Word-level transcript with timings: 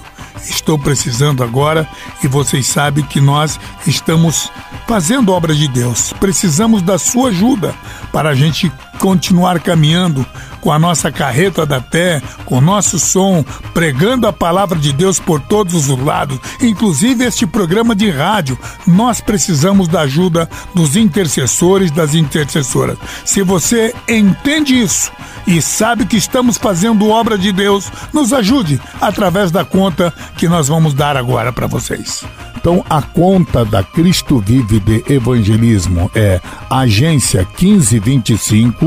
Estou 0.49 0.79
precisando 0.79 1.43
agora 1.43 1.87
e 2.23 2.27
vocês 2.27 2.65
sabem 2.67 3.03
que 3.03 3.19
nós 3.19 3.59
estamos 3.85 4.49
fazendo 4.87 5.33
obra 5.33 5.53
de 5.53 5.67
Deus. 5.67 6.13
Precisamos 6.13 6.81
da 6.81 6.97
sua 6.97 7.29
ajuda 7.29 7.75
para 8.11 8.29
a 8.29 8.35
gente 8.35 8.71
continuar 8.97 9.59
caminhando 9.59 10.25
com 10.61 10.71
a 10.71 10.79
nossa 10.79 11.11
carreta 11.11 11.65
da 11.65 11.79
fé, 11.81 12.21
com 12.45 12.57
o 12.57 12.61
nosso 12.61 12.99
som, 12.99 13.43
pregando 13.73 14.27
a 14.27 14.33
palavra 14.33 14.77
de 14.77 14.91
Deus 14.91 15.19
por 15.19 15.39
todos 15.39 15.89
os 15.89 15.97
lados, 15.99 16.39
inclusive 16.61 17.23
este 17.23 17.45
programa 17.45 17.95
de 17.95 18.09
rádio. 18.09 18.57
Nós 18.85 19.21
precisamos 19.21 19.87
da 19.87 20.01
ajuda 20.01 20.49
dos 20.73 20.95
intercessores, 20.95 21.91
das 21.91 22.13
intercessoras. 22.13 22.97
Se 23.23 23.41
você 23.43 23.93
entende 24.07 24.77
isso 24.77 25.11
e 25.45 25.61
sabe 25.61 26.05
que 26.05 26.17
estamos 26.17 26.57
fazendo 26.57 27.09
obra 27.09 27.37
de 27.37 27.51
Deus, 27.51 27.89
nos 28.11 28.33
ajude 28.33 28.81
através 28.99 29.51
da 29.51 29.63
conta 29.63 30.13
que 30.37 30.47
nós 30.47 30.67
vamos 30.67 30.93
dar 30.93 31.15
agora 31.15 31.53
para 31.53 31.67
vocês. 31.67 32.25
Então, 32.57 32.83
a 32.89 33.01
conta 33.01 33.63
da 33.63 33.81
Cristo 33.81 34.39
Vive 34.39 34.79
de 34.81 35.01
Evangelismo 35.07 36.11
é 36.13 36.41
agência 36.69 37.47
1525 37.57 38.86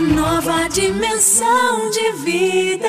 nova 0.00 0.68
dimensão 0.68 1.90
de 1.90 2.12
vida. 2.12 2.88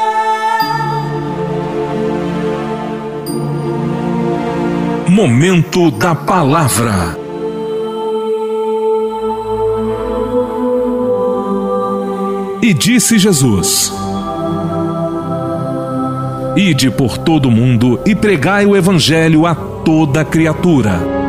Momento 5.10 5.92
da 5.92 6.16
Palavra. 6.16 7.18
E 12.62 12.74
disse 12.74 13.20
Jesus: 13.20 13.94
Ide 16.56 16.90
por 16.90 17.18
todo 17.18 17.48
o 17.48 17.52
mundo 17.52 18.00
e 18.06 18.16
pregai 18.16 18.66
o 18.66 18.76
Evangelho 18.76 19.46
a 19.46 19.54
toda 19.54 20.24
criatura. 20.24 21.23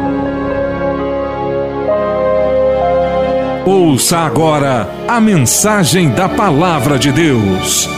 Ouça 3.67 4.19
agora 4.19 4.87
a 5.09 5.19
mensagem 5.19 6.11
da 6.11 6.29
Palavra 6.29 6.99
de 6.99 7.11
Deus. 7.11 7.89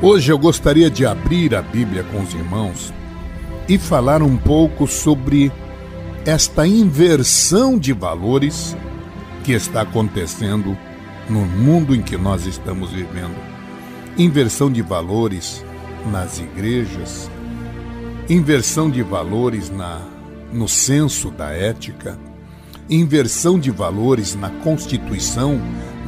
Hoje 0.00 0.32
eu 0.32 0.38
gostaria 0.38 0.88
de 0.88 1.04
abrir 1.04 1.54
a 1.54 1.60
Bíblia 1.60 2.02
com 2.04 2.22
os 2.22 2.32
irmãos 2.32 2.94
e 3.68 3.76
falar 3.76 4.22
um 4.22 4.34
pouco 4.34 4.86
sobre 4.86 5.52
esta 6.24 6.66
inversão 6.66 7.78
de 7.78 7.92
valores 7.92 8.74
que 9.44 9.52
está 9.52 9.82
acontecendo 9.82 10.74
no 11.28 11.40
mundo 11.40 11.94
em 11.94 12.00
que 12.00 12.16
nós 12.16 12.46
estamos 12.46 12.92
vivendo. 12.92 13.36
Inversão 14.16 14.72
de 14.72 14.80
valores 14.80 15.62
nas 16.10 16.38
igrejas, 16.38 17.30
inversão 18.28 18.90
de 18.90 19.02
valores 19.02 19.70
na, 19.70 20.00
no 20.52 20.68
senso 20.68 21.30
da 21.30 21.50
ética, 21.50 22.18
inversão 22.88 23.58
de 23.58 23.70
valores 23.70 24.34
na 24.34 24.50
constituição 24.50 25.60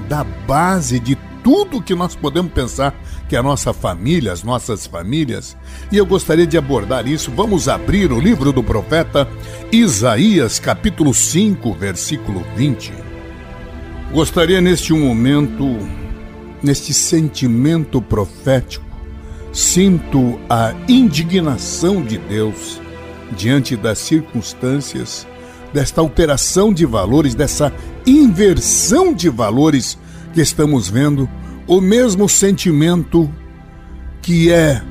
da 0.08 0.24
base 0.24 0.98
de 0.98 1.16
tudo 1.42 1.82
que 1.82 1.94
nós 1.94 2.16
podemos 2.16 2.52
pensar 2.52 2.94
que 3.28 3.36
a 3.36 3.42
nossa 3.42 3.72
família, 3.72 4.32
as 4.32 4.42
nossas 4.42 4.86
famílias. 4.86 5.56
E 5.92 5.96
eu 5.96 6.06
gostaria 6.06 6.46
de 6.46 6.58
abordar 6.58 7.06
isso. 7.06 7.30
Vamos 7.30 7.68
abrir 7.68 8.10
o 8.10 8.18
livro 8.18 8.52
do 8.52 8.64
profeta 8.64 9.28
Isaías, 9.70 10.58
capítulo 10.58 11.14
5, 11.14 11.72
versículo 11.74 12.44
20. 12.56 12.92
Gostaria 14.12 14.60
neste 14.60 14.92
momento, 14.92 15.78
neste 16.62 16.92
sentimento 16.94 18.00
profético, 18.00 18.85
sinto 19.56 20.38
a 20.50 20.74
indignação 20.86 22.02
de 22.02 22.18
Deus 22.18 22.78
diante 23.34 23.74
das 23.74 23.98
circunstâncias, 23.98 25.26
desta 25.72 26.02
alteração 26.02 26.74
de 26.74 26.84
valores, 26.84 27.34
dessa 27.34 27.72
inversão 28.06 29.14
de 29.14 29.30
valores 29.30 29.98
que 30.34 30.42
estamos 30.42 30.90
vendo, 30.90 31.26
o 31.66 31.80
mesmo 31.80 32.28
sentimento 32.28 33.32
que 34.20 34.52
é 34.52 34.82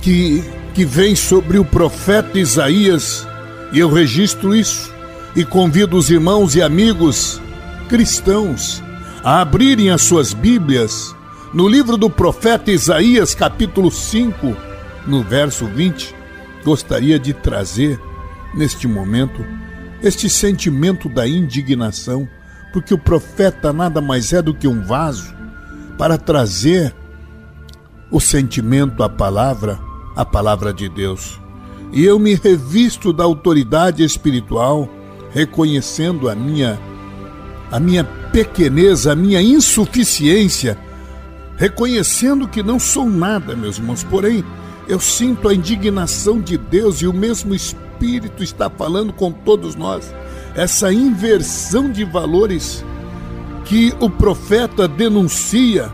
que 0.00 0.42
que 0.72 0.84
vem 0.84 1.14
sobre 1.14 1.58
o 1.58 1.64
profeta 1.64 2.38
Isaías, 2.38 3.26
e 3.72 3.80
eu 3.80 3.92
registro 3.92 4.54
isso 4.54 4.90
e 5.36 5.44
convido 5.44 5.96
os 5.96 6.08
irmãos 6.08 6.54
e 6.54 6.62
amigos 6.62 7.42
cristãos 7.88 8.82
a 9.22 9.42
abrirem 9.42 9.90
as 9.90 10.00
suas 10.00 10.32
Bíblias 10.32 11.14
no 11.52 11.66
livro 11.66 11.96
do 11.96 12.08
profeta 12.08 12.70
Isaías, 12.70 13.34
capítulo 13.34 13.90
5, 13.90 14.56
no 15.06 15.22
verso 15.22 15.66
20. 15.66 16.14
Gostaria 16.64 17.18
de 17.18 17.32
trazer 17.32 18.00
neste 18.54 18.86
momento 18.86 19.44
este 20.00 20.30
sentimento 20.30 21.08
da 21.08 21.26
indignação, 21.26 22.28
porque 22.72 22.94
o 22.94 22.98
profeta 22.98 23.72
nada 23.72 24.00
mais 24.00 24.32
é 24.32 24.40
do 24.40 24.54
que 24.54 24.68
um 24.68 24.82
vaso 24.84 25.34
para 25.98 26.16
trazer 26.16 26.94
o 28.10 28.20
sentimento, 28.20 29.02
a 29.02 29.08
palavra, 29.08 29.78
a 30.14 30.24
palavra 30.24 30.72
de 30.72 30.88
Deus. 30.88 31.40
E 31.92 32.04
eu 32.04 32.18
me 32.18 32.34
revisto 32.34 33.12
da 33.12 33.24
autoridade 33.24 34.04
espiritual, 34.04 34.88
reconhecendo 35.32 36.28
a 36.28 36.34
minha 36.34 36.78
a 37.72 37.78
minha 37.78 38.02
pequenez, 38.02 39.06
a 39.06 39.14
minha 39.14 39.40
insuficiência, 39.40 40.76
reconhecendo 41.60 42.48
que 42.48 42.62
não 42.62 42.78
sou 42.78 43.04
nada, 43.04 43.54
meus 43.54 43.76
irmãos. 43.76 44.02
Porém, 44.02 44.42
eu 44.88 44.98
sinto 44.98 45.46
a 45.46 45.54
indignação 45.54 46.40
de 46.40 46.56
Deus 46.56 47.02
e 47.02 47.06
o 47.06 47.12
mesmo 47.12 47.54
Espírito 47.54 48.42
está 48.42 48.70
falando 48.70 49.12
com 49.12 49.30
todos 49.30 49.76
nós. 49.76 50.10
Essa 50.54 50.90
inversão 50.90 51.92
de 51.92 52.02
valores 52.02 52.82
que 53.66 53.94
o 54.00 54.08
profeta 54.08 54.88
denuncia, 54.88 55.92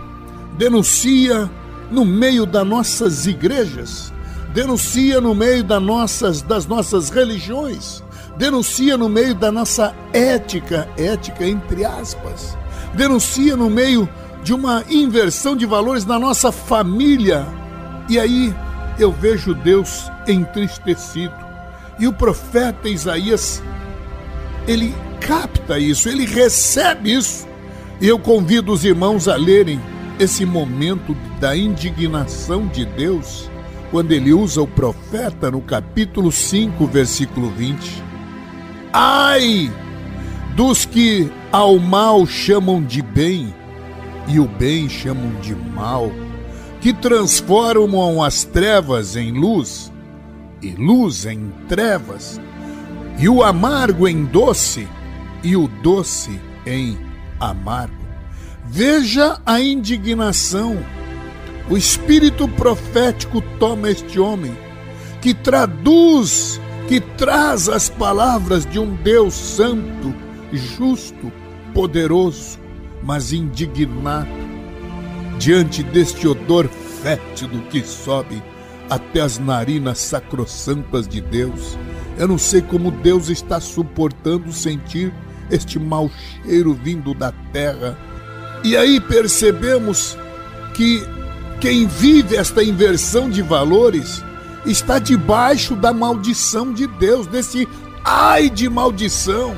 denuncia 0.56 1.50
no 1.90 2.04
meio 2.04 2.46
das 2.46 2.64
nossas 2.64 3.26
igrejas, 3.26 4.12
denuncia 4.54 5.20
no 5.20 5.34
meio 5.34 5.64
das 5.64 5.82
nossas, 5.82 6.42
das 6.42 6.64
nossas 6.64 7.10
religiões, 7.10 8.04
denuncia 8.38 8.96
no 8.96 9.08
meio 9.08 9.34
da 9.34 9.50
nossa 9.50 9.92
ética, 10.12 10.88
ética 10.96 11.44
entre 11.44 11.84
aspas, 11.84 12.56
denuncia 12.94 13.56
no 13.56 13.68
meio 13.68 14.08
de 14.46 14.54
uma 14.54 14.84
inversão 14.88 15.56
de 15.56 15.66
valores 15.66 16.06
na 16.06 16.20
nossa 16.20 16.52
família. 16.52 17.44
E 18.08 18.16
aí 18.16 18.54
eu 18.96 19.10
vejo 19.10 19.52
Deus 19.52 20.08
entristecido. 20.24 21.34
E 21.98 22.06
o 22.06 22.12
profeta 22.12 22.88
Isaías, 22.88 23.60
ele 24.68 24.94
capta 25.20 25.80
isso, 25.80 26.08
ele 26.08 26.24
recebe 26.24 27.12
isso. 27.12 27.44
E 28.00 28.06
eu 28.06 28.20
convido 28.20 28.72
os 28.72 28.84
irmãos 28.84 29.26
a 29.26 29.34
lerem 29.34 29.80
esse 30.16 30.46
momento 30.46 31.16
da 31.40 31.56
indignação 31.56 32.68
de 32.68 32.84
Deus, 32.84 33.50
quando 33.90 34.12
ele 34.12 34.32
usa 34.32 34.62
o 34.62 34.66
profeta 34.68 35.50
no 35.50 35.60
capítulo 35.60 36.30
5, 36.30 36.86
versículo 36.86 37.50
20. 37.50 38.00
Ai 38.92 39.72
dos 40.54 40.84
que 40.84 41.28
ao 41.50 41.80
mal 41.80 42.24
chamam 42.26 42.80
de 42.80 43.02
bem 43.02 43.52
e 44.28 44.40
o 44.40 44.46
bem 44.46 44.88
chamam 44.88 45.32
de 45.40 45.54
mal 45.54 46.10
que 46.80 46.92
transformam 46.92 48.22
as 48.22 48.44
trevas 48.44 49.16
em 49.16 49.32
luz 49.32 49.92
e 50.62 50.70
luz 50.70 51.26
em 51.26 51.52
trevas, 51.68 52.40
e 53.18 53.28
o 53.28 53.42
amargo 53.42 54.06
em 54.06 54.24
doce 54.24 54.86
e 55.42 55.56
o 55.56 55.68
doce 55.82 56.40
em 56.66 56.98
amargo. 57.40 58.06
Veja 58.64 59.40
a 59.44 59.60
indignação. 59.60 60.76
O 61.68 61.76
espírito 61.76 62.46
profético 62.48 63.40
toma 63.58 63.90
este 63.90 64.20
homem, 64.20 64.56
que 65.20 65.34
traduz, 65.34 66.60
que 66.86 67.00
traz 67.00 67.68
as 67.68 67.88
palavras 67.88 68.64
de 68.64 68.78
um 68.78 68.94
Deus 68.94 69.34
santo, 69.34 70.14
justo, 70.52 71.32
poderoso, 71.74 72.60
mas 73.02 73.32
indignado 73.32 74.28
diante 75.38 75.82
deste 75.82 76.26
odor 76.26 76.68
fétido 77.02 77.60
que 77.70 77.82
sobe 77.82 78.42
até 78.88 79.20
as 79.20 79.38
narinas 79.38 79.98
sacrossantas 79.98 81.06
de 81.06 81.20
Deus. 81.20 81.76
Eu 82.18 82.28
não 82.28 82.38
sei 82.38 82.62
como 82.62 82.90
Deus 82.90 83.28
está 83.28 83.60
suportando 83.60 84.52
sentir 84.52 85.12
este 85.50 85.78
mau 85.78 86.10
cheiro 86.42 86.72
vindo 86.72 87.14
da 87.14 87.32
terra. 87.52 87.98
E 88.64 88.76
aí 88.76 89.00
percebemos 89.00 90.16
que 90.74 91.02
quem 91.60 91.86
vive 91.86 92.36
esta 92.36 92.62
inversão 92.62 93.30
de 93.30 93.42
valores 93.42 94.22
está 94.64 94.98
debaixo 94.98 95.76
da 95.76 95.92
maldição 95.92 96.72
de 96.72 96.86
Deus, 96.86 97.26
desse 97.26 97.68
ai 98.04 98.50
de 98.50 98.68
maldição. 98.68 99.54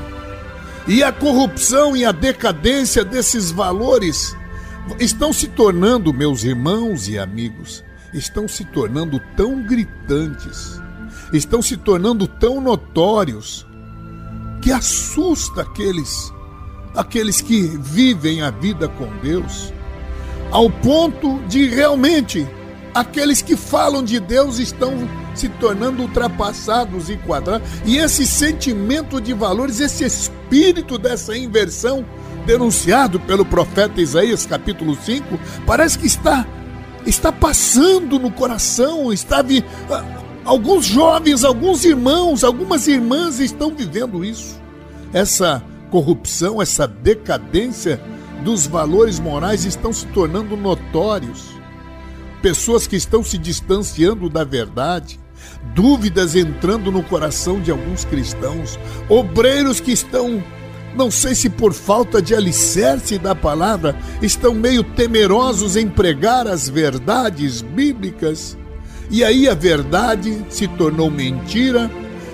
E 0.89 1.03
a 1.03 1.11
corrupção 1.11 1.95
e 1.95 2.03
a 2.03 2.11
decadência 2.11 3.05
desses 3.05 3.51
valores 3.51 4.35
estão 4.99 5.31
se 5.31 5.47
tornando, 5.47 6.11
meus 6.11 6.43
irmãos 6.43 7.07
e 7.07 7.19
amigos, 7.19 7.83
estão 8.11 8.47
se 8.47 8.65
tornando 8.65 9.21
tão 9.37 9.61
gritantes, 9.61 10.81
estão 11.31 11.61
se 11.61 11.77
tornando 11.77 12.27
tão 12.27 12.59
notórios, 12.59 13.67
que 14.63 14.71
assusta 14.71 15.61
aqueles, 15.61 16.33
aqueles 16.95 17.39
que 17.39 17.61
vivem 17.61 18.41
a 18.41 18.49
vida 18.49 18.89
com 18.89 19.15
Deus, 19.17 19.71
ao 20.49 20.71
ponto 20.71 21.39
de 21.47 21.67
realmente 21.67 22.47
aqueles 22.93 23.41
que 23.41 23.55
falam 23.55 24.03
de 24.03 24.19
Deus 24.19 24.59
estão 24.59 24.93
se 25.35 25.47
tornando 25.47 26.01
ultrapassados 26.01 27.09
e 27.09 27.17
quadrados, 27.17 27.67
e 27.85 27.97
esse 27.97 28.25
sentimento 28.25 29.21
de 29.21 29.33
valores, 29.33 29.79
esse 29.79 30.03
espírito 30.03 30.97
dessa 30.97 31.37
inversão 31.37 32.05
denunciado 32.45 33.19
pelo 33.19 33.45
profeta 33.45 34.01
Isaías, 34.01 34.45
capítulo 34.45 34.95
5, 34.95 35.39
parece 35.65 35.97
que 35.97 36.07
está 36.07 36.45
está 37.05 37.31
passando 37.31 38.19
no 38.19 38.31
coração, 38.31 39.11
está 39.11 39.41
vi... 39.41 39.63
alguns 40.43 40.85
jovens, 40.85 41.43
alguns 41.43 41.85
irmãos, 41.85 42.43
algumas 42.43 42.87
irmãs 42.87 43.39
estão 43.39 43.73
vivendo 43.73 44.23
isso. 44.23 44.59
Essa 45.13 45.63
corrupção, 45.89 46.61
essa 46.61 46.87
decadência 46.87 47.99
dos 48.43 48.67
valores 48.67 49.19
morais 49.19 49.65
estão 49.65 49.91
se 49.91 50.05
tornando 50.07 50.55
notórios. 50.55 51.58
Pessoas 52.41 52.87
que 52.87 52.95
estão 52.95 53.23
se 53.23 53.37
distanciando 53.37 54.29
da 54.29 54.43
verdade, 54.43 55.19
dúvidas 55.73 56.35
entrando 56.35 56.91
no 56.91 57.03
coração 57.03 57.59
de 57.59 57.71
alguns 57.71 58.05
cristãos, 58.05 58.79
obreiros 59.09 59.79
que 59.79 59.91
estão 59.91 60.43
não 60.95 61.11
sei 61.11 61.35
se 61.35 61.49
por 61.49 61.73
falta 61.73 62.21
de 62.21 62.33
alicerce 62.33 63.17
da 63.17 63.35
palavra, 63.35 63.95
estão 64.21 64.55
meio 64.55 64.83
temerosos 64.83 65.75
em 65.75 65.87
pregar 65.87 66.47
as 66.47 66.67
verdades 66.67 67.61
bíblicas. 67.61 68.57
E 69.09 69.23
aí 69.23 69.47
a 69.47 69.53
verdade 69.53 70.43
se 70.49 70.67
tornou 70.67 71.09
mentira, 71.09 71.89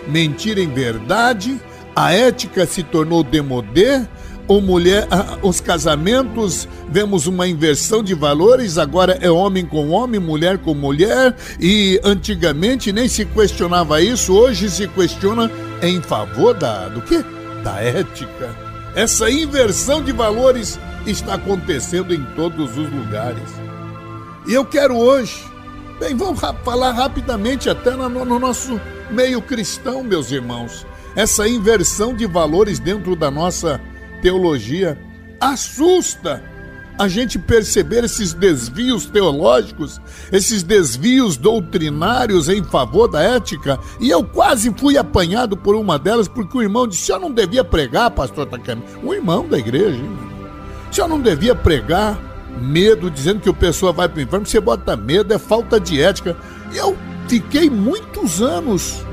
mentira 0.08 0.62
em 0.62 0.70
verdade, 0.70 1.60
a 1.96 2.12
ética 2.14 2.66
se 2.66 2.84
tornou 2.84 3.24
demodé, 3.24 4.08
ou 4.48 4.62
mulher, 4.62 5.08
os 5.42 5.60
casamentos, 5.60 6.68
vemos 6.90 7.28
uma 7.28 7.48
inversão 7.48 8.04
de 8.04 8.14
valores, 8.14 8.78
agora 8.78 9.18
é 9.22 9.30
homem 9.30 9.66
com 9.66 9.90
homem, 9.90 10.20
mulher 10.20 10.58
com 10.58 10.74
mulher, 10.74 11.36
e 11.60 12.00
antigamente 12.04 12.92
nem 12.92 13.08
se 13.08 13.26
questionava 13.26 14.02
isso, 14.02 14.34
hoje 14.34 14.70
se 14.70 14.88
questiona 14.88 15.52
em 15.82 16.02
favor 16.02 16.54
da 16.54 16.88
do 16.90 17.02
quê? 17.02 17.24
da 17.66 17.82
ética. 17.82 18.56
Essa 18.96 19.30
inversão 19.30 20.02
de 20.04 20.12
valores 20.12 20.80
está 21.08 21.34
acontecendo 21.34 22.14
em 22.14 22.24
todos 22.36 22.78
os 22.78 22.90
lugares. 22.94 23.50
E 24.48 24.54
eu 24.54 24.64
quero 24.64 24.96
hoje, 24.96 25.44
bem, 26.00 26.16
vamos 26.16 26.40
falar 26.64 26.92
rapidamente 26.92 27.68
até 27.68 27.92
no, 27.92 28.08
no 28.08 28.40
nosso 28.40 28.80
meio 29.10 29.42
cristão, 29.42 30.04
meus 30.04 30.32
irmãos. 30.32 30.86
Essa 31.16 31.48
inversão 31.48 32.14
de 32.14 32.28
valores 32.28 32.78
dentro 32.78 33.16
da 33.16 33.32
nossa 33.32 33.82
teologia 34.26 34.98
assusta 35.40 36.42
a 36.98 37.08
gente 37.08 37.38
perceber 37.38 38.04
esses 38.04 38.34
desvios 38.34 39.06
teológicos, 39.06 40.02
esses 40.32 40.64
desvios 40.64 41.38
doutrinários 41.38 42.50
em 42.50 42.64
favor 42.64 43.08
da 43.08 43.22
ética, 43.22 43.78
e 44.00 44.10
eu 44.10 44.24
quase 44.24 44.74
fui 44.76 44.98
apanhado 44.98 45.56
por 45.56 45.76
uma 45.76 46.00
delas 46.00 46.28
porque 46.28 46.58
o 46.58 46.62
irmão 46.64 46.88
disse: 46.88 47.12
"Eu 47.12 47.20
não 47.20 47.32
devia 47.32 47.64
pregar, 47.64 48.10
pastor 48.10 48.48
Takemi". 48.48 48.82
O 49.04 49.14
irmão 49.14 49.48
da 49.48 49.60
igreja, 49.60 49.96
hein? 49.96 50.18
eu 50.98 51.08
não 51.08 51.22
devia 51.22 51.54
pregar 51.54 52.18
medo, 52.60 53.12
dizendo 53.12 53.42
que 53.42 53.50
o 53.50 53.54
pessoa 53.54 53.92
vai 53.92 54.10
para 54.10 54.18
o 54.18 54.22
inferno, 54.24 54.46
você 54.48 54.60
bota 54.60 54.96
medo, 54.96 55.32
é 55.32 55.38
falta 55.38 55.80
de 55.80 56.02
ética. 56.02 56.36
Eu 56.74 56.98
fiquei 57.28 57.70
muitos 57.70 58.42
anos 58.42 59.06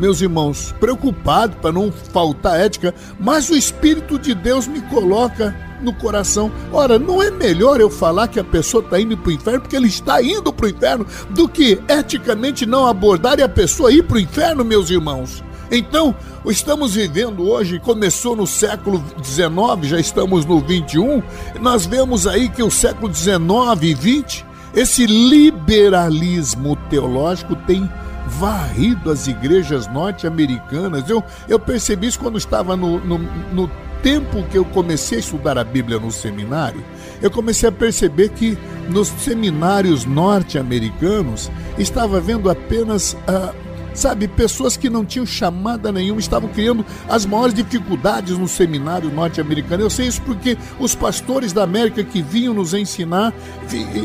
meus 0.00 0.22
irmãos, 0.22 0.74
preocupado 0.80 1.56
para 1.58 1.70
não 1.70 1.92
faltar 1.92 2.58
ética, 2.58 2.94
mas 3.18 3.50
o 3.50 3.56
Espírito 3.56 4.18
de 4.18 4.34
Deus 4.34 4.66
me 4.66 4.80
coloca 4.80 5.54
no 5.82 5.92
coração. 5.92 6.50
Ora, 6.72 6.98
não 6.98 7.22
é 7.22 7.30
melhor 7.30 7.80
eu 7.80 7.90
falar 7.90 8.28
que 8.28 8.40
a 8.40 8.44
pessoa 8.44 8.82
está 8.82 8.98
indo 8.98 9.16
para 9.16 9.28
o 9.28 9.32
inferno 9.32 9.60
porque 9.60 9.76
ele 9.76 9.88
está 9.88 10.22
indo 10.22 10.52
para 10.52 10.66
o 10.66 10.68
inferno 10.68 11.06
do 11.30 11.48
que 11.48 11.78
eticamente 11.88 12.64
não 12.64 12.86
abordar 12.86 13.38
e 13.38 13.42
a 13.42 13.48
pessoa 13.48 13.92
ir 13.92 14.02
para 14.04 14.16
o 14.16 14.20
inferno, 14.20 14.64
meus 14.64 14.90
irmãos? 14.90 15.44
Então, 15.70 16.16
estamos 16.46 16.94
vivendo 16.94 17.48
hoje, 17.48 17.78
começou 17.78 18.34
no 18.34 18.46
século 18.46 19.02
XIX, 19.22 19.52
já 19.82 20.00
estamos 20.00 20.44
no 20.44 20.60
21, 20.60 21.22
nós 21.60 21.86
vemos 21.86 22.26
aí 22.26 22.48
que 22.48 22.62
o 22.62 22.70
século 22.70 23.14
XIX 23.14 23.38
e 23.82 23.94
20, 23.94 24.44
esse 24.74 25.06
liberalismo 25.06 26.76
teológico 26.88 27.54
tem 27.54 27.88
varrido 28.26 29.10
as 29.10 29.26
igrejas 29.26 29.86
norte-americanas. 29.88 31.08
Eu, 31.08 31.22
eu 31.48 31.58
percebi 31.58 32.06
isso 32.06 32.18
quando 32.18 32.38
estava 32.38 32.76
no, 32.76 32.98
no, 33.00 33.18
no 33.18 33.70
tempo 34.02 34.42
que 34.44 34.56
eu 34.56 34.64
comecei 34.64 35.18
a 35.18 35.20
estudar 35.20 35.58
a 35.58 35.64
Bíblia 35.64 35.98
no 35.98 36.10
seminário, 36.10 36.82
eu 37.20 37.30
comecei 37.30 37.68
a 37.68 37.72
perceber 37.72 38.30
que 38.30 38.56
nos 38.88 39.08
seminários 39.08 40.04
norte-americanos 40.04 41.50
estava 41.78 42.20
vendo 42.20 42.50
apenas 42.50 43.12
uh, 43.12 43.54
Sabe, 43.92 44.28
pessoas 44.28 44.76
que 44.76 44.88
não 44.88 45.04
tinham 45.04 45.26
chamada 45.26 45.90
nenhuma 45.90 46.20
estavam 46.20 46.48
criando 46.48 46.84
as 47.08 47.26
maiores 47.26 47.54
dificuldades 47.54 48.38
no 48.38 48.46
seminário 48.46 49.10
norte-americano. 49.10 49.82
Eu 49.82 49.90
sei 49.90 50.06
isso 50.06 50.22
porque 50.22 50.56
os 50.78 50.94
pastores 50.94 51.52
da 51.52 51.64
América 51.64 52.02
que 52.04 52.22
vinham 52.22 52.54
nos 52.54 52.72
ensinar 52.72 53.34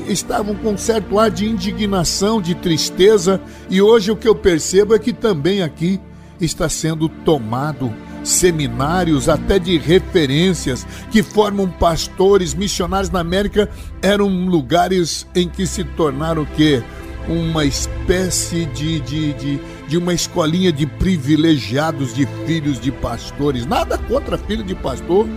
estavam 0.08 0.56
com 0.56 0.72
um 0.72 0.78
certo 0.78 1.20
ar 1.20 1.30
de 1.30 1.46
indignação, 1.46 2.42
de 2.42 2.56
tristeza, 2.56 3.40
e 3.70 3.82
hoje 3.82 4.12
o 4.12 4.16
que 4.16 4.28
eu 4.28 4.36
percebo 4.36 4.96
é 4.96 5.00
que 5.00 5.14
também 5.14 5.62
aqui 5.62 6.00
está 6.42 6.68
sendo 6.68 7.08
tomado 7.08 7.94
seminários, 8.24 9.30
até 9.30 9.60
de 9.60 9.78
referências, 9.78 10.86
que 11.12 11.22
formam 11.22 11.70
pastores, 11.70 12.54
missionários 12.54 13.12
na 13.12 13.20
América, 13.20 13.70
eram 14.02 14.28
lugares 14.28 15.28
em 15.36 15.48
que 15.48 15.68
se 15.68 15.84
tornaram 15.84 16.42
o 16.42 16.46
quê? 16.46 16.84
Uma 17.28 17.66
espécie 17.66 18.66
de, 18.68 19.00
de, 19.00 19.34
de, 19.34 19.60
de, 19.88 19.98
uma 19.98 20.14
escolinha 20.14 20.72
de 20.72 20.86
privilegiados 20.86 22.14
de 22.14 22.28
filhos 22.46 22.80
de 22.80 22.92
pastores. 22.92 23.66
Nada 23.66 23.98
contra 23.98 24.38
filho 24.38 24.64
de 24.64 24.76
pastor, 24.76 25.28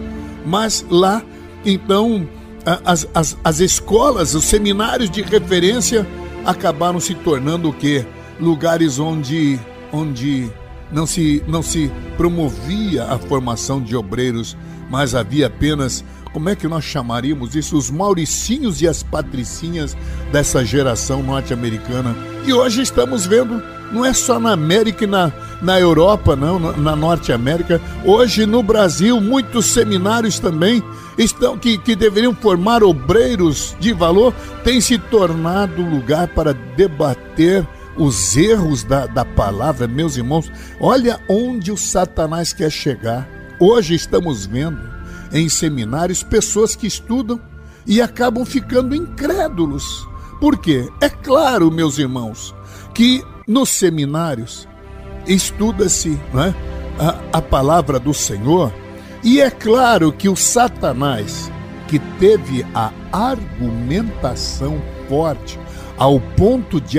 mas 0.45 0.85
lá, 0.91 1.23
então, 1.65 2.29
as, 2.85 3.09
as, 3.15 3.37
as 3.43 3.61
escolas, 3.61 4.35
os 4.35 4.45
seminários 4.45 5.11
de 5.11 5.23
referência 5.23 6.07
acabaram 6.45 7.01
se 7.01 7.15
tornando 7.15 7.71
o 7.71 7.73
quê? 7.73 8.05
Lugares 8.41 8.99
onde, 8.99 9.59
onde 9.93 10.51
não, 10.93 11.07
se, 11.07 11.43
não 11.47 11.63
se 11.63 11.91
promovia 12.17 13.05
a 13.05 13.19
formação 13.19 13.81
de 13.81 13.97
obreiros, 13.97 14.57
mas 14.89 15.15
havia 15.15 15.47
apenas 15.47 16.05
como 16.33 16.49
é 16.49 16.57
que 16.57 16.69
nós 16.69 16.85
chamaríamos 16.85 17.57
isso? 17.57 17.77
Os 17.77 17.91
mauricinhos 17.91 18.83
e 18.83 18.89
as 18.89 19.03
patricinhas 19.03 19.97
dessa 20.31 20.65
geração 20.65 21.23
norte-americana. 21.23 22.15
E 22.47 22.53
hoje 22.53 22.83
estamos 22.83 23.27
vendo, 23.27 23.63
não 23.93 24.05
é 24.05 24.13
só 24.13 24.39
na 24.39 24.53
América 24.53 25.05
e 25.05 25.07
na, 25.07 25.33
na 25.63 25.81
Europa, 25.81 26.37
não, 26.37 26.59
na 26.59 26.95
Norte 26.95 27.33
América. 27.33 27.81
Hoje 28.05 28.47
no 28.47 28.63
Brasil, 28.63 29.21
muitos 29.21 29.67
seminários 29.67 30.39
também 30.39 30.83
estão 31.17 31.59
que, 31.59 31.79
que 31.79 31.97
deveriam 31.97 32.35
formar 32.35 32.83
obreiros 32.85 33.77
de 33.81 33.93
valor, 33.93 34.33
têm 34.63 34.81
se 34.81 34.99
tornado 34.99 35.83
lugar 35.83 36.29
para 36.29 36.53
debater 36.53 37.67
os 37.97 38.37
erros 38.37 38.85
da, 38.85 39.07
da 39.07 39.25
palavra, 39.25 39.89
meus 39.89 40.17
irmãos. 40.17 40.51
Olha 40.79 41.19
onde 41.29 41.73
o 41.73 41.77
Satanás 41.77 42.53
quer 42.53 42.71
chegar. 42.71 43.38
Hoje 43.61 43.95
estamos 43.95 44.47
vendo 44.47 44.81
em 45.33 45.49
seminários 45.49 46.23
pessoas 46.23 46.77
que 46.77 46.87
estudam 46.87 47.41
e 47.85 48.01
acabam 48.01 48.45
ficando 48.45 48.95
incrédulos. 48.95 50.07
Por 50.41 50.59
quê? 50.59 50.89
É 51.01 51.09
claro, 51.09 51.71
meus 51.71 51.99
irmãos, 51.99 52.55
que 52.95 53.25
nos 53.49 53.71
seminários 53.71 54.69
estuda-se 55.27 56.11
né, 56.33 56.55
a, 57.01 57.39
a 57.39 57.43
palavra 57.43 57.99
do 57.99 58.15
Senhor 58.15 58.73
e 59.25 59.41
é 59.41 59.51
claro 59.51 60.13
que 60.13 60.29
o 60.29 60.37
Satanás, 60.37 61.51
que 61.89 61.99
teve 62.21 62.65
a 62.73 62.93
argumentação 63.13 64.81
forte 65.09 65.59
ao 65.97 66.21
ponto 66.21 66.81
de, 66.81 66.99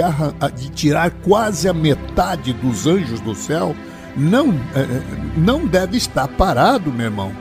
de, 0.57 0.69
tirar 0.71 1.11
quase 1.21 1.69
a 1.69 1.73
metade 1.73 2.51
dos 2.51 2.85
anjos 2.85 3.21
do 3.21 3.33
céu, 3.33 3.73
não, 4.15 4.49
é, 4.75 4.79
é, 4.79 5.01
não 5.37 5.65
deve 5.65 5.97
estar 5.97 6.27
parado, 6.27 6.91
meu 6.91 7.05
irmão. 7.05 7.31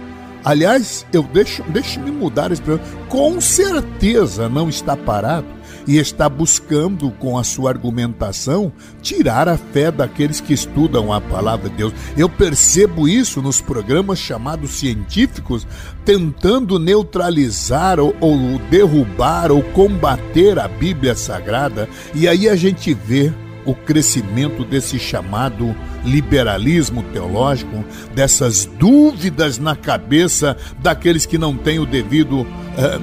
Aliás, 0.45 1.05
eu 1.13 1.23
deixo, 1.23 1.63
deixe-me 1.65 2.11
mudar 2.11 2.53
esse. 2.53 2.63
Com 3.09 3.41
certeza 3.41 4.49
não 4.49 4.69
está 4.69 4.97
parado 4.97 5.47
e 5.87 5.97
está 5.97 6.29
buscando, 6.29 7.11
com 7.13 7.39
a 7.39 7.45
sua 7.45 7.71
argumentação, 7.71 8.73
tirar 9.01 9.49
a 9.49 9.57
fé 9.57 9.91
daqueles 9.91 10.41
que 10.41 10.53
estudam 10.53 11.13
a 11.13 11.21
palavra 11.21 11.71
de 11.71 11.77
Deus. 11.77 11.95
Eu 12.17 12.29
percebo 12.29 13.09
isso 13.09 13.41
nos 13.41 13.61
programas 13.61 14.19
chamados 14.19 14.71
científicos, 14.73 15.67
tentando 16.05 16.79
neutralizar 16.79 17.99
ou, 17.99 18.15
ou 18.21 18.59
derrubar 18.71 19.51
ou 19.51 19.63
combater 19.63 20.59
a 20.59 20.69
Bíblia 20.69 21.15
Sagrada, 21.15 21.89
e 22.15 22.29
aí 22.29 22.49
a 22.49 22.55
gente 22.55 22.93
vê 22.93 23.33
o 23.69 23.75
crescimento 23.75 24.65
desse 24.65 24.99
chamado 24.99 25.77
liberalismo 26.03 27.03
teológico, 27.03 27.85
dessas 28.15 28.65
dúvidas 28.65 29.59
na 29.59 29.77
cabeça 29.77 30.57
daqueles 30.79 31.27
que 31.27 31.37
não 31.37 31.55
têm 31.55 31.79
o 31.79 31.85
devido 31.85 32.41
uh, 32.41 32.47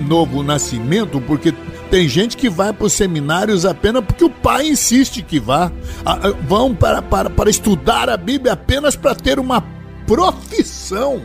novo 0.07 0.41
nascimento, 0.41 1.21
porque 1.21 1.53
tem 1.91 2.09
gente 2.09 2.35
que 2.35 2.49
vai 2.49 2.73
para 2.73 2.87
os 2.87 2.93
seminários 2.93 3.63
apenas 3.63 4.03
porque 4.03 4.25
o 4.25 4.29
pai 4.29 4.67
insiste 4.67 5.21
que 5.21 5.39
vá. 5.39 5.67
Uh, 5.67 6.29
uh, 6.29 6.37
vão 6.47 6.73
para, 6.73 6.99
para, 6.99 7.29
para 7.29 7.47
estudar 7.47 8.09
a 8.09 8.17
Bíblia 8.17 8.53
apenas 8.53 8.95
para 8.95 9.13
ter 9.13 9.37
uma 9.37 9.63
profissão. 10.07 11.21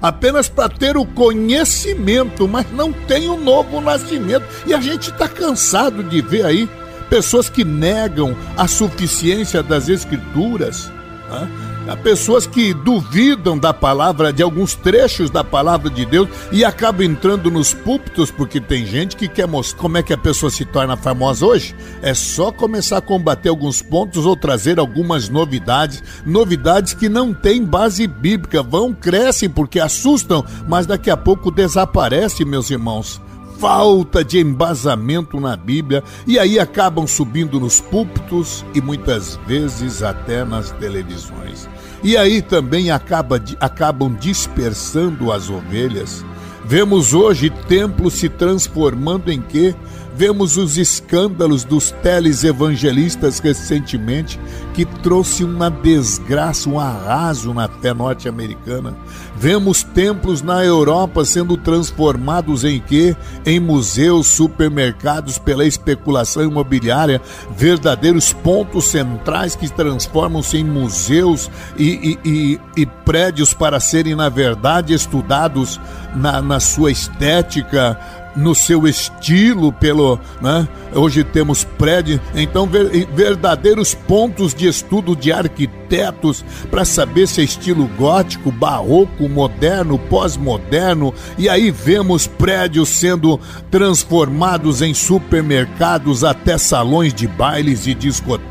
apenas 0.00 0.48
para 0.48 0.68
ter 0.68 0.96
o 0.96 1.04
conhecimento, 1.04 2.46
mas 2.46 2.70
não 2.70 2.92
tem 2.92 3.28
o 3.28 3.36
novo 3.36 3.80
nascimento. 3.80 4.44
E 4.64 4.72
a 4.72 4.80
gente 4.80 5.10
está 5.10 5.28
cansado 5.28 6.04
de 6.04 6.22
ver 6.22 6.44
aí 6.44 6.68
pessoas 7.08 7.48
que 7.48 7.64
negam 7.64 8.36
a 8.56 8.66
suficiência 8.66 9.62
das 9.62 9.88
Escrituras, 9.88 10.90
né? 11.30 11.48
há 11.88 11.96
pessoas 11.96 12.46
que 12.46 12.74
duvidam 12.74 13.56
da 13.56 13.72
palavra, 13.72 14.32
de 14.32 14.42
alguns 14.42 14.74
trechos 14.74 15.30
da 15.30 15.44
palavra 15.44 15.88
de 15.88 16.04
Deus 16.04 16.28
e 16.50 16.64
acabam 16.64 17.06
entrando 17.06 17.50
nos 17.50 17.72
púlpitos, 17.72 18.30
porque 18.30 18.60
tem 18.60 18.84
gente 18.84 19.16
que 19.16 19.28
quer 19.28 19.46
mostrar 19.46 19.80
como 19.80 19.98
é 19.98 20.02
que 20.02 20.12
a 20.12 20.18
pessoa 20.18 20.50
se 20.50 20.64
torna 20.64 20.96
famosa 20.96 21.46
hoje. 21.46 21.74
É 22.02 22.12
só 22.14 22.50
começar 22.50 22.98
a 22.98 23.02
combater 23.02 23.48
alguns 23.48 23.82
pontos 23.82 24.26
ou 24.26 24.36
trazer 24.36 24.78
algumas 24.78 25.28
novidades, 25.28 26.02
novidades 26.24 26.92
que 26.92 27.08
não 27.08 27.32
têm 27.32 27.64
base 27.64 28.06
bíblica, 28.06 28.62
vão, 28.62 28.92
crescem 28.92 29.48
porque 29.48 29.78
assustam, 29.78 30.44
mas 30.68 30.86
daqui 30.86 31.10
a 31.10 31.16
pouco 31.16 31.50
desaparece, 31.50 32.44
meus 32.44 32.70
irmãos 32.70 33.20
falta 33.58 34.24
de 34.24 34.38
embasamento 34.38 35.40
na 35.40 35.56
Bíblia 35.56 36.02
e 36.26 36.38
aí 36.38 36.58
acabam 36.58 37.06
subindo 37.06 37.58
nos 37.58 37.80
púlpitos 37.80 38.64
e 38.74 38.80
muitas 38.80 39.38
vezes 39.46 40.02
até 40.02 40.44
nas 40.44 40.70
televisões. 40.72 41.68
E 42.02 42.16
aí 42.16 42.42
também 42.42 42.90
acaba, 42.90 43.42
acabam 43.60 44.14
dispersando 44.14 45.32
as 45.32 45.48
ovelhas. 45.48 46.24
Vemos 46.64 47.14
hoje 47.14 47.48
templos 47.48 48.14
se 48.14 48.28
transformando 48.28 49.30
em 49.30 49.40
quê? 49.40 49.74
Vemos 50.16 50.56
os 50.56 50.78
escândalos 50.78 51.62
dos 51.62 51.90
telesevangelistas 52.02 53.38
recentemente, 53.38 54.40
que 54.72 54.86
trouxe 54.86 55.44
uma 55.44 55.70
desgraça, 55.70 56.70
um 56.70 56.80
arraso 56.80 57.52
na 57.52 57.68
fé 57.68 57.92
norte-americana. 57.92 58.94
Vemos 59.36 59.82
templos 59.82 60.40
na 60.40 60.64
Europa 60.64 61.22
sendo 61.26 61.58
transformados 61.58 62.64
em 62.64 62.80
quê? 62.80 63.14
Em 63.44 63.60
museus, 63.60 64.26
supermercados 64.26 65.36
pela 65.36 65.66
especulação 65.66 66.42
imobiliária, 66.42 67.20
verdadeiros 67.54 68.32
pontos 68.32 68.86
centrais 68.86 69.54
que 69.54 69.68
transformam-se 69.68 70.56
em 70.56 70.64
museus 70.64 71.50
e, 71.76 72.18
e, 72.24 72.30
e, 72.30 72.60
e, 72.82 72.86
prédios 72.86 73.52
para 73.52 73.78
serem, 73.80 74.14
na 74.14 74.30
verdade, 74.30 74.94
estudados 74.94 75.78
na, 76.14 76.40
na 76.40 76.58
sua 76.58 76.90
estética, 76.90 78.00
no 78.36 78.54
seu 78.54 78.86
estilo, 78.86 79.72
pelo, 79.72 80.20
né? 80.42 80.68
Hoje 80.94 81.24
temos 81.24 81.64
prédios, 81.64 82.20
então 82.34 82.66
ver, 82.66 83.06
verdadeiros 83.14 83.94
pontos 83.94 84.54
de 84.54 84.68
estudo 84.68 85.16
de 85.16 85.32
arquitetos 85.32 86.44
para 86.70 86.84
saber 86.84 87.26
se 87.26 87.40
é 87.40 87.44
estilo 87.44 87.88
gótico, 87.96 88.52
barroco, 88.52 89.28
moderno, 89.28 89.98
pós-moderno, 89.98 91.14
e 91.38 91.48
aí 91.48 91.70
vemos 91.70 92.26
prédios 92.26 92.88
sendo 92.88 93.40
transformados 93.70 94.82
em 94.82 94.92
supermercados 94.92 96.22
até 96.22 96.58
salões 96.58 97.14
de 97.14 97.26
bailes 97.26 97.86
e 97.86 97.96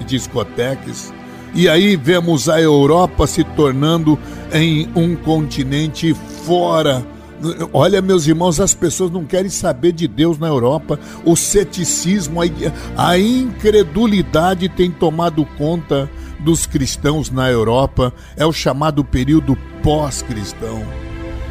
discotecas. 0.05 1.13
E 1.53 1.69
aí 1.69 1.95
vemos 1.95 2.49
a 2.49 2.59
Europa 2.59 3.25
se 3.25 3.43
tornando 3.43 4.19
em 4.51 4.89
um 4.93 5.15
continente 5.15 6.13
fora 6.45 7.05
Olha, 7.73 8.01
meus 8.01 8.27
irmãos, 8.27 8.59
as 8.59 8.73
pessoas 8.73 9.11
não 9.11 9.25
querem 9.25 9.49
saber 9.49 9.91
de 9.91 10.07
Deus 10.07 10.37
na 10.37 10.47
Europa. 10.47 10.99
O 11.23 11.35
ceticismo, 11.35 12.39
a 12.97 13.17
incredulidade 13.17 14.69
tem 14.69 14.89
tomado 14.89 15.45
conta 15.57 16.09
dos 16.39 16.65
cristãos 16.65 17.29
na 17.29 17.49
Europa. 17.49 18.13
É 18.37 18.45
o 18.45 18.53
chamado 18.53 19.03
período 19.03 19.57
pós-cristão. 19.83 20.83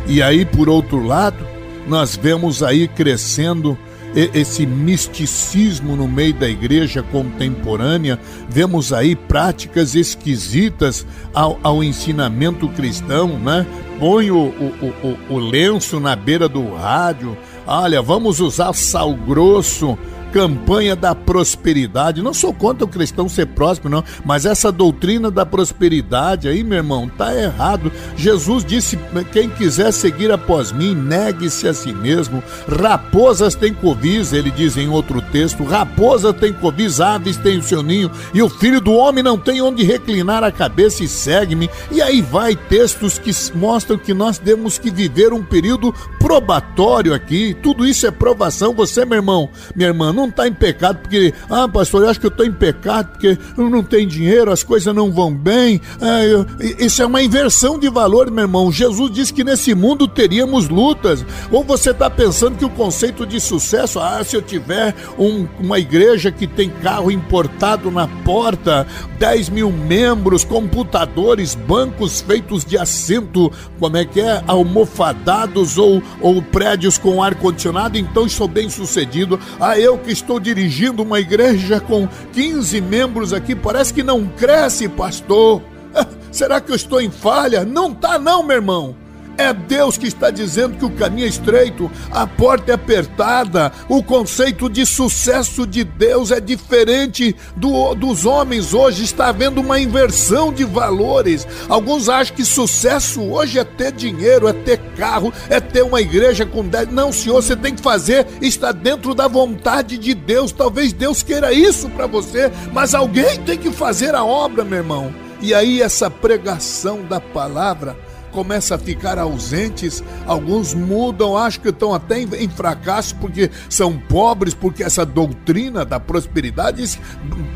E 0.06 0.22
aí, 0.22 0.44
por 0.44 0.68
outro 0.68 1.04
lado, 1.04 1.46
nós 1.86 2.16
vemos 2.16 2.62
aí 2.62 2.88
crescendo 2.88 3.78
esse 4.14 4.64
misticismo 4.64 5.96
no 5.96 6.06
meio 6.06 6.34
da 6.34 6.48
igreja 6.48 7.02
contemporânea, 7.02 8.18
vemos 8.48 8.92
aí 8.92 9.16
práticas 9.16 9.94
esquisitas 9.94 11.06
ao, 11.32 11.58
ao 11.62 11.82
ensinamento 11.82 12.68
cristão, 12.68 13.38
né? 13.38 13.66
Põe 13.98 14.30
o, 14.30 14.36
o, 14.38 15.16
o, 15.30 15.34
o 15.34 15.38
lenço 15.38 15.98
na 16.00 16.14
beira 16.14 16.48
do 16.48 16.74
rádio, 16.74 17.36
olha, 17.66 18.02
vamos 18.02 18.40
usar 18.40 18.72
sal 18.72 19.14
grosso 19.14 19.98
campanha 20.34 20.96
da 20.96 21.14
prosperidade. 21.14 22.20
Não 22.20 22.34
sou 22.34 22.52
contra 22.52 22.84
o 22.84 22.88
cristão 22.88 23.28
ser 23.28 23.46
próspero, 23.46 23.88
não, 23.88 24.02
mas 24.24 24.44
essa 24.44 24.72
doutrina 24.72 25.30
da 25.30 25.46
prosperidade 25.46 26.48
aí, 26.48 26.64
meu 26.64 26.78
irmão, 26.78 27.08
tá 27.08 27.32
errado. 27.32 27.92
Jesus 28.16 28.64
disse: 28.64 28.98
quem 29.32 29.48
quiser 29.48 29.92
seguir 29.92 30.32
após 30.32 30.72
mim, 30.72 30.92
negue-se 30.92 31.68
a 31.68 31.72
si 31.72 31.92
mesmo. 31.92 32.42
Raposas 32.68 33.54
têm 33.54 33.72
covis, 33.72 34.32
ele 34.32 34.50
diz 34.50 34.76
em 34.76 34.88
outro 34.88 35.22
texto: 35.22 35.62
raposa 35.62 36.32
tem 36.32 36.52
covis, 36.52 37.00
aves 37.00 37.36
têm 37.36 37.58
o 37.58 37.62
seu 37.62 37.80
ninho, 37.80 38.10
e 38.34 38.42
o 38.42 38.48
filho 38.48 38.80
do 38.80 38.92
homem 38.92 39.22
não 39.22 39.38
tem 39.38 39.62
onde 39.62 39.84
reclinar 39.84 40.42
a 40.42 40.50
cabeça 40.50 41.04
e 41.04 41.08
segue-me. 41.08 41.70
E 41.92 42.02
aí 42.02 42.20
vai 42.20 42.56
textos 42.56 43.20
que 43.20 43.30
mostram 43.56 43.96
que 43.96 44.12
nós 44.12 44.36
temos 44.36 44.78
que 44.78 44.90
viver 44.90 45.32
um 45.32 45.44
período 45.44 45.94
probatório 46.18 47.14
aqui. 47.14 47.54
Tudo 47.62 47.86
isso 47.86 48.04
é 48.04 48.10
provação. 48.10 48.74
Você, 48.74 49.04
meu 49.04 49.18
irmão, 49.18 49.48
minha 49.76 49.90
irmã, 49.90 50.12
não 50.12 50.23
não 50.24 50.30
está 50.30 50.48
em 50.48 50.52
pecado 50.52 50.98
porque, 51.00 51.32
ah, 51.50 51.68
pastor, 51.68 52.02
eu 52.02 52.08
acho 52.08 52.18
que 52.18 52.26
eu 52.26 52.30
estou 52.30 52.46
em 52.46 52.52
pecado 52.52 53.10
porque 53.12 53.38
eu 53.56 53.70
não 53.70 53.82
tenho 53.82 54.08
dinheiro, 54.08 54.50
as 54.50 54.62
coisas 54.62 54.94
não 54.94 55.12
vão 55.12 55.32
bem. 55.32 55.80
É, 56.00 56.32
eu, 56.32 56.46
isso 56.78 57.02
é 57.02 57.06
uma 57.06 57.22
inversão 57.22 57.78
de 57.78 57.88
valor, 57.88 58.30
meu 58.30 58.44
irmão. 58.44 58.72
Jesus 58.72 59.10
disse 59.10 59.32
que 59.32 59.44
nesse 59.44 59.74
mundo 59.74 60.08
teríamos 60.08 60.68
lutas. 60.68 61.24
Ou 61.50 61.62
você 61.62 61.90
está 61.90 62.08
pensando 62.08 62.56
que 62.56 62.64
o 62.64 62.70
conceito 62.70 63.26
de 63.26 63.38
sucesso, 63.38 64.00
ah, 64.00 64.22
se 64.24 64.36
eu 64.36 64.42
tiver 64.42 64.94
um, 65.18 65.46
uma 65.60 65.78
igreja 65.78 66.32
que 66.32 66.46
tem 66.46 66.70
carro 66.70 67.10
importado 67.10 67.90
na 67.90 68.08
porta, 68.24 68.86
10 69.18 69.50
mil 69.50 69.70
membros, 69.70 70.44
computadores, 70.44 71.54
bancos 71.54 72.20
feitos 72.20 72.64
de 72.64 72.78
assento, 72.78 73.52
como 73.78 73.96
é 73.96 74.04
que 74.04 74.20
é? 74.20 74.42
Almofadados 74.46 75.76
ou, 75.76 76.02
ou 76.20 76.40
prédios 76.42 76.98
com 76.98 77.22
ar-condicionado, 77.22 77.98
então 77.98 78.26
estou 78.26 78.48
bem 78.48 78.68
sucedido. 78.68 79.38
Ah, 79.60 79.78
eu 79.78 79.98
que 79.98 80.13
estou 80.14 80.40
dirigindo 80.40 81.02
uma 81.02 81.20
igreja 81.20 81.78
com 81.78 82.08
15 82.32 82.80
membros 82.80 83.32
aqui, 83.34 83.54
parece 83.54 83.92
que 83.92 84.02
não 84.02 84.26
cresce, 84.26 84.88
pastor. 84.88 85.60
Será 86.32 86.60
que 86.60 86.72
eu 86.72 86.76
estou 86.76 87.00
em 87.00 87.10
falha? 87.10 87.64
Não 87.64 87.92
tá 87.92 88.18
não, 88.18 88.42
meu 88.42 88.56
irmão. 88.56 89.03
É 89.36 89.52
Deus 89.52 89.98
que 89.98 90.06
está 90.06 90.30
dizendo 90.30 90.76
que 90.76 90.84
o 90.84 90.90
caminho 90.90 91.26
é 91.26 91.28
estreito, 91.28 91.90
a 92.10 92.26
porta 92.26 92.70
é 92.70 92.74
apertada. 92.74 93.72
O 93.88 94.02
conceito 94.02 94.68
de 94.68 94.86
sucesso 94.86 95.66
de 95.66 95.82
Deus 95.82 96.30
é 96.30 96.40
diferente 96.40 97.34
do, 97.56 97.94
dos 97.94 98.24
homens 98.24 98.72
hoje. 98.72 99.02
Está 99.02 99.28
havendo 99.28 99.60
uma 99.60 99.80
inversão 99.80 100.52
de 100.52 100.64
valores. 100.64 101.46
Alguns 101.68 102.08
acham 102.08 102.36
que 102.36 102.44
sucesso 102.44 103.22
hoje 103.22 103.58
é 103.58 103.64
ter 103.64 103.92
dinheiro, 103.92 104.46
é 104.46 104.52
ter 104.52 104.78
carro, 104.96 105.32
é 105.48 105.58
ter 105.60 105.82
uma 105.82 106.00
igreja 106.00 106.46
com 106.46 106.66
10. 106.66 106.92
Não, 106.92 107.12
senhor, 107.12 107.42
você 107.42 107.56
tem 107.56 107.74
que 107.74 107.82
fazer, 107.82 108.26
está 108.40 108.70
dentro 108.70 109.14
da 109.14 109.26
vontade 109.26 109.98
de 109.98 110.14
Deus. 110.14 110.52
Talvez 110.52 110.92
Deus 110.92 111.22
queira 111.22 111.52
isso 111.52 111.88
para 111.90 112.06
você, 112.06 112.52
mas 112.72 112.94
alguém 112.94 113.40
tem 113.42 113.58
que 113.58 113.72
fazer 113.72 114.14
a 114.14 114.24
obra, 114.24 114.64
meu 114.64 114.78
irmão. 114.78 115.12
E 115.40 115.52
aí, 115.52 115.82
essa 115.82 116.08
pregação 116.08 117.02
da 117.02 117.20
palavra 117.20 117.96
começam 118.34 118.76
a 118.76 118.80
ficar 118.80 119.16
ausentes, 119.18 120.02
alguns 120.26 120.74
mudam, 120.74 121.38
acho 121.38 121.60
que 121.60 121.68
estão 121.68 121.94
até 121.94 122.20
em, 122.20 122.48
fracasso 122.48 123.14
porque 123.16 123.48
são 123.70 123.96
pobres, 123.96 124.52
porque 124.52 124.82
essa 124.82 125.06
doutrina 125.06 125.84
da 125.84 126.00
prosperidade 126.00 126.98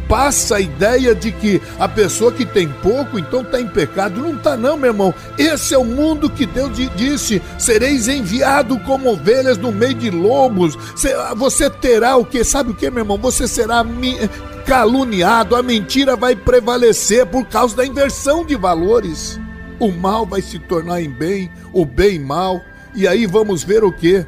passa 0.08 0.56
a 0.56 0.60
ideia 0.60 1.14
de 1.14 1.32
que 1.32 1.60
a 1.78 1.88
pessoa 1.88 2.30
que 2.30 2.46
tem 2.46 2.68
pouco 2.68 3.18
então 3.18 3.42
está 3.42 3.60
em 3.60 3.66
pecado. 3.66 4.20
Não 4.20 4.36
está, 4.36 4.56
não, 4.56 4.76
meu 4.76 4.90
irmão. 4.90 5.12
Esse 5.36 5.74
é 5.74 5.78
o 5.78 5.84
mundo 5.84 6.30
que 6.30 6.46
Deus 6.46 6.70
disse: 6.96 7.42
sereis 7.58 8.06
enviado 8.06 8.78
como 8.80 9.10
ovelhas 9.10 9.58
no 9.58 9.72
meio 9.72 9.94
de 9.94 10.10
lobos. 10.10 10.78
Você 11.36 11.68
terá 11.68 12.16
o 12.16 12.24
que? 12.24 12.44
Sabe 12.44 12.70
o 12.70 12.74
que, 12.74 12.88
meu 12.88 13.00
irmão? 13.00 13.18
Você 13.18 13.48
será 13.48 13.84
caluniado, 14.64 15.56
a 15.56 15.62
mentira 15.62 16.14
vai 16.14 16.36
prevalecer 16.36 17.24
por 17.26 17.46
causa 17.46 17.74
da 17.74 17.86
inversão 17.86 18.44
de 18.44 18.54
valores 18.54 19.40
o 19.78 19.90
mal 19.92 20.26
vai 20.26 20.42
se 20.42 20.58
tornar 20.58 21.00
em 21.00 21.10
bem, 21.10 21.50
o 21.72 21.84
bem 21.84 22.16
em 22.16 22.24
mal, 22.24 22.60
e 22.94 23.06
aí 23.06 23.26
vamos 23.26 23.62
ver 23.62 23.84
o 23.84 23.92
que? 23.92 24.24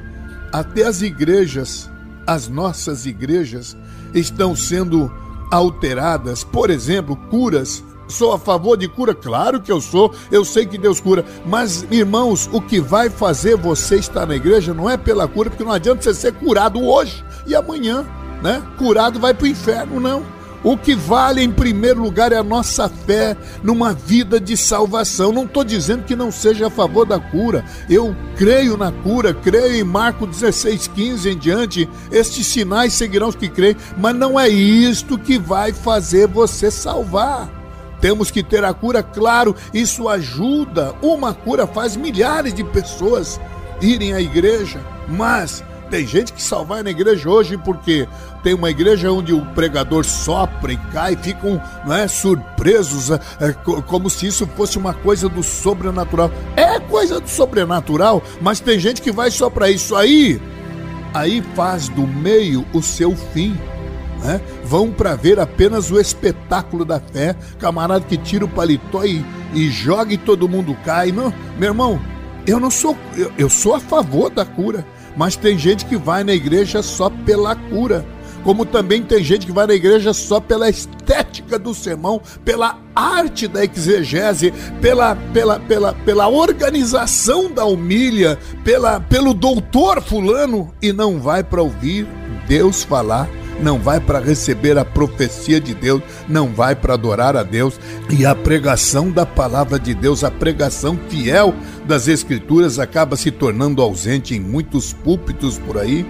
Até 0.52 0.86
as 0.86 1.02
igrejas, 1.02 1.90
as 2.26 2.48
nossas 2.48 3.06
igrejas, 3.06 3.76
estão 4.14 4.54
sendo 4.54 5.10
alteradas. 5.50 6.44
Por 6.44 6.70
exemplo, 6.70 7.16
curas. 7.28 7.82
Sou 8.08 8.32
a 8.32 8.38
favor 8.38 8.76
de 8.76 8.88
cura? 8.88 9.14
Claro 9.14 9.60
que 9.60 9.70
eu 9.70 9.80
sou, 9.80 10.12
eu 10.32 10.44
sei 10.44 10.66
que 10.66 10.76
Deus 10.76 11.00
cura. 11.00 11.24
Mas, 11.46 11.86
irmãos, 11.92 12.50
o 12.52 12.60
que 12.60 12.80
vai 12.80 13.08
fazer 13.08 13.56
você 13.56 13.96
estar 13.96 14.26
na 14.26 14.34
igreja 14.34 14.74
não 14.74 14.90
é 14.90 14.96
pela 14.96 15.28
cura, 15.28 15.48
porque 15.48 15.62
não 15.62 15.70
adianta 15.70 16.02
você 16.02 16.12
ser 16.12 16.32
curado 16.32 16.84
hoje 16.84 17.24
e 17.46 17.54
amanhã, 17.54 18.04
né? 18.42 18.62
Curado 18.78 19.20
vai 19.20 19.32
para 19.32 19.44
o 19.44 19.48
inferno, 19.48 20.00
não. 20.00 20.39
O 20.62 20.76
que 20.76 20.94
vale 20.94 21.42
em 21.42 21.50
primeiro 21.50 22.02
lugar 22.02 22.32
é 22.32 22.36
a 22.36 22.44
nossa 22.44 22.88
fé 22.88 23.34
numa 23.62 23.94
vida 23.94 24.38
de 24.38 24.56
salvação. 24.56 25.32
Não 25.32 25.44
estou 25.44 25.64
dizendo 25.64 26.04
que 26.04 26.14
não 26.14 26.30
seja 26.30 26.66
a 26.66 26.70
favor 26.70 27.06
da 27.06 27.18
cura. 27.18 27.64
Eu 27.88 28.14
creio 28.36 28.76
na 28.76 28.92
cura, 28.92 29.32
creio 29.32 29.76
em 29.76 29.84
Marcos 29.84 30.28
16, 30.28 30.88
15 30.88 31.30
em 31.30 31.38
diante. 31.38 31.88
Estes 32.12 32.46
sinais 32.46 32.92
seguirão 32.92 33.28
os 33.28 33.34
que 33.34 33.48
creem, 33.48 33.76
mas 33.96 34.14
não 34.14 34.38
é 34.38 34.48
isto 34.48 35.18
que 35.18 35.38
vai 35.38 35.72
fazer 35.72 36.26
você 36.26 36.70
salvar. 36.70 37.48
Temos 37.98 38.30
que 38.30 38.42
ter 38.42 38.64
a 38.64 38.74
cura, 38.74 39.02
claro, 39.02 39.54
isso 39.72 40.08
ajuda. 40.08 40.94
Uma 41.00 41.32
cura 41.32 41.66
faz 41.66 41.96
milhares 41.96 42.52
de 42.52 42.64
pessoas 42.64 43.40
irem 43.80 44.12
à 44.12 44.20
igreja, 44.20 44.80
mas 45.08 45.64
tem 45.90 46.06
gente 46.06 46.32
que 46.32 46.42
só 46.42 46.62
vai 46.62 46.82
na 46.82 46.90
igreja 46.90 47.28
hoje 47.28 47.58
porque 47.58 48.08
tem 48.42 48.54
uma 48.54 48.70
igreja 48.70 49.10
onde 49.10 49.34
o 49.34 49.44
pregador 49.46 50.04
sopra 50.04 50.72
e 50.72 50.76
cai, 50.92 51.16
ficam 51.16 51.60
é, 51.90 52.06
surpresos, 52.06 53.10
é, 53.10 53.20
é 53.40 53.52
como 53.86 54.08
se 54.08 54.28
isso 54.28 54.46
fosse 54.56 54.78
uma 54.78 54.94
coisa 54.94 55.28
do 55.28 55.42
sobrenatural. 55.42 56.30
É 56.56 56.78
coisa 56.78 57.20
do 57.20 57.28
sobrenatural, 57.28 58.22
mas 58.40 58.60
tem 58.60 58.78
gente 58.78 59.02
que 59.02 59.10
vai 59.10 59.30
só 59.30 59.50
para 59.50 59.70
isso 59.70 59.96
aí. 59.96 60.40
Aí 61.12 61.42
faz 61.54 61.88
do 61.88 62.06
meio 62.06 62.64
o 62.72 62.80
seu 62.80 63.16
fim. 63.16 63.58
Né? 64.22 64.40
Vão 64.64 64.92
para 64.92 65.16
ver 65.16 65.40
apenas 65.40 65.90
o 65.90 65.98
espetáculo 65.98 66.84
da 66.84 67.00
fé, 67.00 67.34
camarada 67.58 68.04
que 68.04 68.16
tira 68.16 68.44
o 68.44 68.48
paletó 68.48 69.04
e, 69.04 69.24
e 69.52 69.70
joga 69.70 70.14
e 70.14 70.18
todo 70.18 70.48
mundo 70.48 70.76
cai. 70.84 71.10
Não, 71.10 71.32
meu 71.58 71.70
irmão, 71.70 72.00
eu 72.46 72.60
não 72.60 72.70
sou, 72.70 72.96
eu, 73.16 73.32
eu 73.36 73.50
sou 73.50 73.74
a 73.74 73.80
favor 73.80 74.30
da 74.30 74.44
cura. 74.44 74.86
Mas 75.16 75.36
tem 75.36 75.58
gente 75.58 75.84
que 75.84 75.96
vai 75.96 76.24
na 76.24 76.32
igreja 76.32 76.82
só 76.82 77.10
pela 77.10 77.54
cura. 77.54 78.04
como 78.42 78.64
também 78.64 79.02
tem 79.02 79.22
gente 79.22 79.44
que 79.44 79.52
vai 79.52 79.66
na 79.66 79.74
igreja 79.74 80.14
só 80.14 80.40
pela 80.40 80.70
estética 80.70 81.58
do 81.58 81.74
sermão, 81.74 82.22
pela 82.42 82.78
arte 82.94 83.46
da 83.46 83.62
exegese, 83.62 84.50
pela, 84.80 85.14
pela, 85.14 85.60
pela, 85.60 85.92
pela 85.92 86.26
organização 86.26 87.52
da 87.52 87.66
humilha, 87.66 88.38
pela, 88.64 88.98
pelo 88.98 89.34
doutor 89.34 90.00
fulano 90.00 90.72
e 90.80 90.90
não 90.90 91.20
vai 91.20 91.44
para 91.44 91.60
ouvir 91.60 92.08
Deus 92.48 92.82
falar 92.82 93.28
não 93.62 93.78
vai 93.78 94.00
para 94.00 94.18
receber 94.18 94.78
a 94.78 94.84
profecia 94.84 95.60
de 95.60 95.74
Deus, 95.74 96.02
não 96.28 96.48
vai 96.48 96.74
para 96.74 96.94
adorar 96.94 97.36
a 97.36 97.42
Deus. 97.42 97.78
E 98.08 98.24
a 98.26 98.34
pregação 98.34 99.10
da 99.10 99.26
palavra 99.26 99.78
de 99.78 99.94
Deus, 99.94 100.24
a 100.24 100.30
pregação 100.30 100.98
fiel 101.08 101.54
das 101.86 102.08
Escrituras, 102.08 102.78
acaba 102.78 103.16
se 103.16 103.30
tornando 103.30 103.82
ausente 103.82 104.34
em 104.34 104.40
muitos 104.40 104.92
púlpitos 104.92 105.58
por 105.58 105.78
aí. 105.78 106.06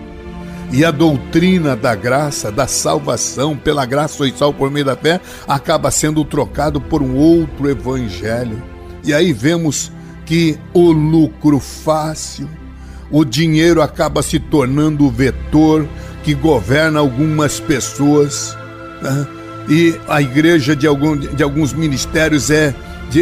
E 0.73 0.85
a 0.85 0.93
doutrina 0.93 1.75
da 1.75 1.97
graça, 1.97 2.53
da 2.53 2.67
salvação, 2.69 3.57
pela 3.57 3.85
graça 3.85 4.27
e 4.27 4.33
sal 4.33 4.55
por 4.55 4.71
meio 4.71 4.85
da 4.85 4.97
fé, 4.97 5.21
acaba 5.49 5.91
sendo 5.91 6.25
trocado 6.25 6.81
por 6.81 7.03
um 7.03 7.17
outro 7.17 7.69
evangelho. 7.69 8.63
E 9.03 9.13
aí 9.13 9.33
vemos 9.33 9.91
que 10.25 10.57
o 10.73 10.93
lucro 10.93 11.59
fácil, 11.59 12.49
o 13.11 13.25
dinheiro 13.25 13.83
acaba 13.83 14.23
se 14.23 14.39
tornando 14.39 15.05
o 15.05 15.11
vetor 15.11 15.89
que 16.23 16.35
governa 16.35 17.01
algumas 17.01 17.61
pessoas. 17.61 18.57
Né? 19.03 19.27
E 19.69 20.01
a 20.09 20.21
igreja 20.21 20.75
de, 20.75 20.87
algum, 20.87 21.17
de 21.17 21.43
alguns 21.43 21.73
ministérios 21.73 22.51
é 22.51 22.75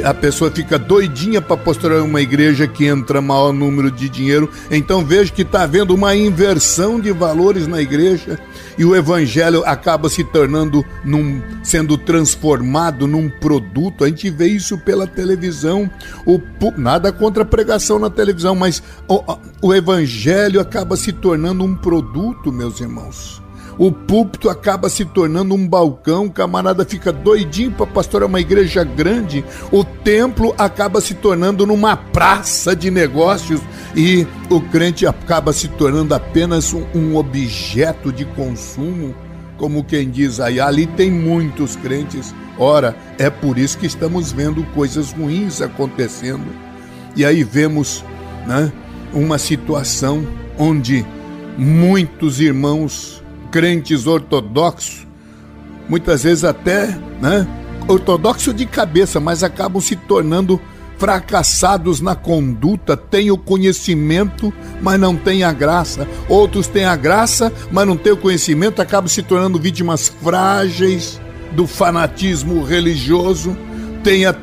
a 0.05 0.12
pessoa 0.12 0.51
fica 0.51 0.79
doidinha 0.79 1.40
para 1.40 1.57
postular 1.57 2.03
uma 2.03 2.20
igreja 2.20 2.66
que 2.66 2.87
entra 2.87 3.20
maior 3.20 3.53
número 3.53 3.90
de 3.90 4.09
dinheiro. 4.09 4.51
Então 4.70 5.05
vejo 5.05 5.33
que 5.33 5.42
está 5.42 5.62
havendo 5.62 5.94
uma 5.94 6.14
inversão 6.14 7.01
de 7.01 7.11
valores 7.11 7.66
na 7.66 7.81
igreja 7.81 8.38
e 8.77 8.85
o 8.85 8.94
evangelho 8.94 9.64
acaba 9.64 10.09
se 10.09 10.22
tornando 10.22 10.85
num, 11.05 11.42
sendo 11.62 11.96
transformado 11.96 13.07
num 13.07 13.29
produto. 13.29 14.05
A 14.05 14.09
gente 14.09 14.31
vê 14.31 14.46
isso 14.46 14.79
pela 14.79 15.07
televisão. 15.07 15.90
O, 16.27 16.40
nada 16.77 17.11
contra 17.11 17.42
a 17.42 17.46
pregação 17.46 17.98
na 17.98 18.11
televisão, 18.11 18.55
mas 18.55 18.83
o, 19.09 19.38
o 19.62 19.74
evangelho 19.74 20.61
acaba 20.61 20.96
se 20.96 21.12
tornando 21.12 21.64
um 21.64 21.74
produto, 21.74 22.53
meus 22.53 22.81
irmãos. 22.81 23.48
O 23.79 23.93
púlpito 23.93 24.51
acaba 24.51 24.88
se 24.88 25.05
tornando 25.05 25.55
um 25.55 25.69
balcão, 25.69 26.27
o 26.27 26.33
camarada 26.33 26.85
fica 26.85 27.12
doidinho 27.12 27.71
para 27.71 27.87
pastorear 27.87 28.29
uma 28.29 28.41
igreja 28.41 28.83
grande. 28.83 29.45
O 29.71 29.85
templo 29.85 30.53
acaba 30.59 31.01
se 31.01 31.14
tornando 31.14 31.64
numa 31.64 31.97
praça 31.97 32.75
de 32.75 32.91
negócios 32.91 33.61
e 33.95 34.27
o 34.51 34.61
crente 34.61 35.07
acaba 35.07 35.53
se 35.53 35.69
tornando 35.69 36.12
apenas 36.12 36.75
um, 36.75 36.85
um 36.93 37.17
objeto 37.17 38.12
de 38.12 38.25
consumo. 38.25 39.14
Como 39.57 39.85
quem 39.85 40.11
diz 40.11 40.41
aí, 40.41 40.61
ali 40.61 40.87
tem 40.87 41.11
muitos 41.11 41.77
crentes. 41.77 42.35
Ora, 42.59 42.97
é 43.17 43.31
por 43.31 43.59
isso 43.59 43.79
que 43.79 43.87
estamos 43.87 44.33
vendo 44.33 44.64
coisas 44.75 45.12
ruins 45.12 45.62
acontecendo. 45.62 46.47
E 47.14 47.25
aí 47.25 47.45
vemos 47.45 48.05
né, 48.45 48.73
uma 49.12 49.38
situação 49.38 50.27
onde 50.59 51.07
muitos 51.57 52.41
irmãos 52.41 53.17
crentes 53.51 54.07
ortodoxos, 54.07 55.07
muitas 55.89 56.23
vezes 56.23 56.45
até 56.45 56.87
né, 57.21 57.47
ortodoxo 57.87 58.53
de 58.53 58.67
cabeça, 58.67 59.19
mas 59.19 59.43
acabam 59.43 59.81
se 59.81 59.97
tornando 59.97 60.61
fracassados 60.99 62.01
na 62.01 62.15
conduta, 62.15 62.97
têm 62.97 63.31
o 63.31 63.39
conhecimento, 63.39 64.53
mas 64.83 64.99
não 64.99 65.17
têm 65.17 65.45
a 65.45 65.53
graça. 65.53 66.07
Outros 66.29 66.67
têm 66.67 66.85
a 66.85 66.97
graça, 66.97 67.53
mas 67.71 67.87
não 67.87 67.97
têm 67.97 68.13
o 68.13 68.17
conhecimento, 68.17 68.83
acabam 68.83 69.09
se 69.09 69.23
tornando 69.23 69.59
vítimas 69.59 70.09
frágeis 70.09 71.21
do 71.53 71.67
fanatismo 71.67 72.63
religioso. 72.65 73.57
Tem 74.03 74.27
a 74.27 74.35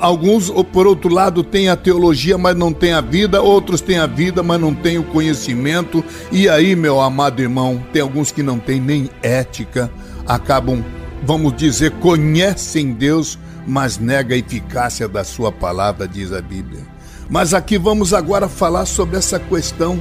Alguns, 0.00 0.50
por 0.72 0.86
outro 0.86 1.12
lado, 1.12 1.42
têm 1.42 1.68
a 1.68 1.76
teologia, 1.76 2.36
mas 2.36 2.56
não 2.56 2.72
têm 2.72 2.92
a 2.92 3.00
vida, 3.00 3.40
outros 3.40 3.80
têm 3.80 3.98
a 3.98 4.06
vida, 4.06 4.42
mas 4.42 4.60
não 4.60 4.74
têm 4.74 4.98
o 4.98 5.04
conhecimento. 5.04 6.04
E 6.30 6.48
aí, 6.48 6.76
meu 6.76 7.00
amado 7.00 7.40
irmão, 7.40 7.82
tem 7.92 8.02
alguns 8.02 8.30
que 8.30 8.42
não 8.42 8.58
têm 8.58 8.80
nem 8.80 9.10
ética, 9.22 9.90
acabam, 10.26 10.84
vamos 11.22 11.56
dizer, 11.56 11.92
conhecem 11.92 12.92
Deus, 12.92 13.38
mas 13.66 13.98
nega 13.98 14.34
a 14.34 14.38
eficácia 14.38 15.08
da 15.08 15.24
sua 15.24 15.50
palavra, 15.50 16.06
diz 16.06 16.32
a 16.32 16.40
Bíblia. 16.40 16.80
Mas 17.28 17.52
aqui 17.52 17.78
vamos 17.78 18.14
agora 18.14 18.48
falar 18.48 18.86
sobre 18.86 19.16
essa 19.16 19.38
questão 19.38 20.00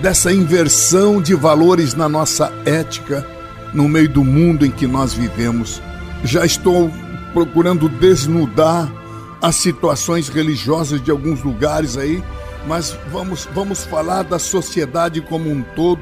dessa 0.00 0.32
inversão 0.32 1.20
de 1.20 1.34
valores 1.34 1.94
na 1.94 2.08
nossa 2.08 2.52
ética 2.64 3.26
no 3.72 3.88
meio 3.88 4.08
do 4.08 4.24
mundo 4.24 4.64
em 4.64 4.70
que 4.70 4.86
nós 4.86 5.12
vivemos. 5.12 5.82
Já 6.22 6.46
estou 6.46 6.90
procurando 7.32 7.88
desnudar 7.88 8.90
as 9.44 9.56
situações 9.56 10.30
religiosas 10.30 11.04
de 11.04 11.10
alguns 11.10 11.42
lugares 11.42 11.98
aí, 11.98 12.24
mas 12.66 12.96
vamos, 13.12 13.46
vamos 13.52 13.84
falar 13.84 14.22
da 14.22 14.38
sociedade 14.38 15.20
como 15.20 15.50
um 15.50 15.60
todo. 15.60 16.00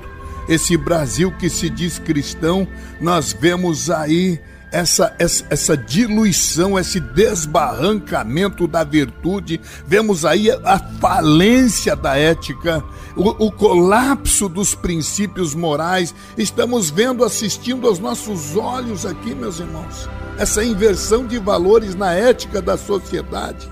Esse 0.48 0.76
Brasil 0.76 1.32
que 1.32 1.50
se 1.50 1.68
diz 1.68 1.98
cristão, 1.98 2.68
nós 3.00 3.32
vemos 3.32 3.90
aí 3.90 4.40
essa, 4.72 5.14
essa, 5.18 5.44
essa, 5.50 5.76
diluição, 5.76 6.78
esse 6.78 6.98
desbarrancamento 6.98 8.66
da 8.66 8.82
virtude, 8.82 9.60
vemos 9.86 10.24
aí 10.24 10.50
a 10.50 10.78
falência 11.00 11.94
da 11.94 12.16
ética, 12.16 12.82
o, 13.14 13.46
o, 13.46 13.52
colapso 13.52 14.48
dos 14.48 14.74
princípios 14.74 15.54
morais. 15.54 16.14
Estamos 16.36 16.90
vendo, 16.90 17.24
assistindo 17.24 17.86
aos 17.86 17.98
nossos 17.98 18.56
olhos 18.56 19.06
aqui, 19.06 19.34
meus 19.34 19.60
irmãos 19.60 20.08
essa 20.38 20.64
inversão 20.64 21.26
de 21.26 21.38
valores 21.38 21.94
na 21.94 22.12
ética 22.12 22.60
da 22.60 22.76
sociedade. 22.76 23.70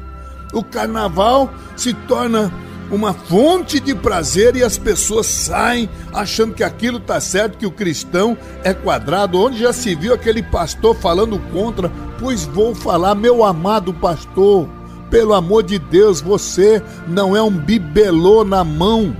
O 0.52 0.62
carnaval 0.62 1.52
se 1.76 1.94
torna 1.94 2.52
uma 2.90 3.14
fonte 3.14 3.79
de 3.79 3.94
prazer 3.94 4.57
e 4.57 4.64
as 4.64 4.76
pessoas 4.76 5.26
saem 5.26 5.88
achando 6.12 6.55
que 6.55 6.64
aquilo 6.64 6.98
está 6.98 7.20
certo, 7.20 7.59
que 7.59 7.66
o 7.66 7.70
cristão 7.70 8.37
é 8.64 8.74
quadrado. 8.74 9.40
Onde 9.40 9.61
já 9.61 9.72
se 9.72 9.94
viu 9.94 10.12
aquele 10.12 10.42
pastor 10.42 10.96
falando 10.96 11.38
contra? 11.53 11.90
Pois 12.18 12.44
vou 12.44 12.74
falar, 12.74 13.14
meu 13.14 13.44
amado 13.44 13.94
pastor, 13.94 14.68
pelo 15.11 15.35
amor 15.35 15.62
de 15.62 15.79
Deus, 15.79 16.20
você 16.20 16.83
não 17.07 17.37
é 17.37 17.42
um 17.42 17.50
bibelô 17.50 18.44
na 18.44 18.64
mão 18.64 19.16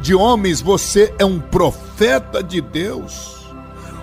de 0.00 0.14
homens, 0.14 0.60
você 0.60 1.14
é 1.18 1.24
um 1.24 1.38
profeta 1.38 2.42
de 2.42 2.60
Deus. 2.60 3.39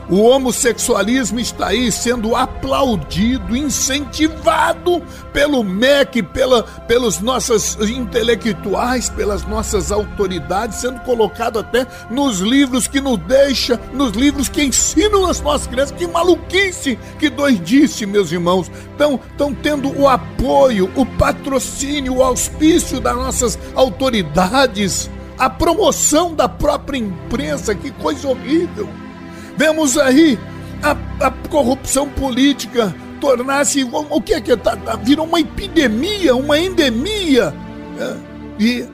O 0.09 0.21
homossexualismo 0.21 1.37
está 1.37 1.67
aí 1.67 1.91
sendo 1.91 2.33
aplaudido, 2.33 3.57
incentivado 3.57 5.01
pelo 5.33 5.61
MEC, 5.65 6.23
pela, 6.23 6.63
pelos 6.63 7.19
nossos 7.19 7.75
intelectuais, 7.89 9.09
pelas 9.09 9.45
nossas 9.45 9.91
autoridades, 9.91 10.77
sendo 10.77 11.01
colocado 11.01 11.59
até 11.59 11.85
nos 12.09 12.39
livros 12.39 12.87
que 12.87 13.01
nos 13.01 13.17
deixa, 13.19 13.77
nos 13.93 14.13
livros 14.13 14.47
que 14.47 14.63
ensinam 14.63 15.25
as 15.25 15.41
nossas 15.41 15.67
crianças. 15.67 15.97
Que 15.97 16.07
maluquice, 16.07 16.97
que 17.19 17.29
doidice, 17.29 18.05
meus 18.05 18.31
irmãos. 18.31 18.71
Estão, 18.91 19.19
tendo 19.61 19.91
o 19.99 20.07
apoio, 20.07 20.89
o 20.95 21.05
patrocínio, 21.05 22.15
o 22.15 22.23
auspício 22.23 23.01
das 23.01 23.15
nossas 23.15 23.59
autoridades, 23.75 25.09
a 25.37 25.49
promoção 25.49 26.33
da 26.33 26.47
própria 26.47 26.97
imprensa. 26.97 27.75
Que 27.75 27.91
coisa 27.91 28.29
horrível. 28.29 28.89
Vemos 29.57 29.97
aí 29.97 30.37
a, 30.83 30.91
a 31.25 31.31
corrupção 31.49 32.07
política 32.07 32.95
tornar-se 33.19 33.83
o 33.83 34.21
que 34.21 34.33
é 34.33 34.41
que 34.41 34.55
tá, 34.55 34.75
tá, 34.75 34.95
virou 34.95 35.25
uma 35.25 35.39
epidemia, 35.39 36.35
uma 36.35 36.59
endemia. 36.59 37.53
É, 37.99 38.15
e, 38.59 38.85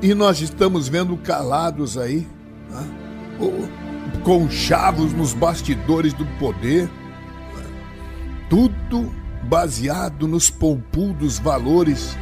e 0.00 0.14
nós 0.14 0.40
estamos 0.40 0.88
vendo 0.88 1.16
calados 1.16 1.98
aí, 1.98 2.26
né? 2.70 3.04
com 4.22 4.48
chavos 4.48 5.12
nos 5.12 5.34
bastidores 5.34 6.12
do 6.12 6.24
poder, 6.38 6.88
tudo 8.48 9.12
baseado 9.42 10.26
nos 10.28 10.48
poupudos 10.48 11.38
valores 11.38 12.16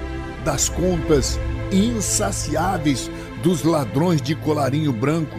das 0.44 0.68
contas 0.68 1.38
insaciáveis 1.70 3.10
dos 3.42 3.62
ladrões 3.62 4.20
de 4.20 4.34
colarinho 4.34 4.92
branco, 4.92 5.36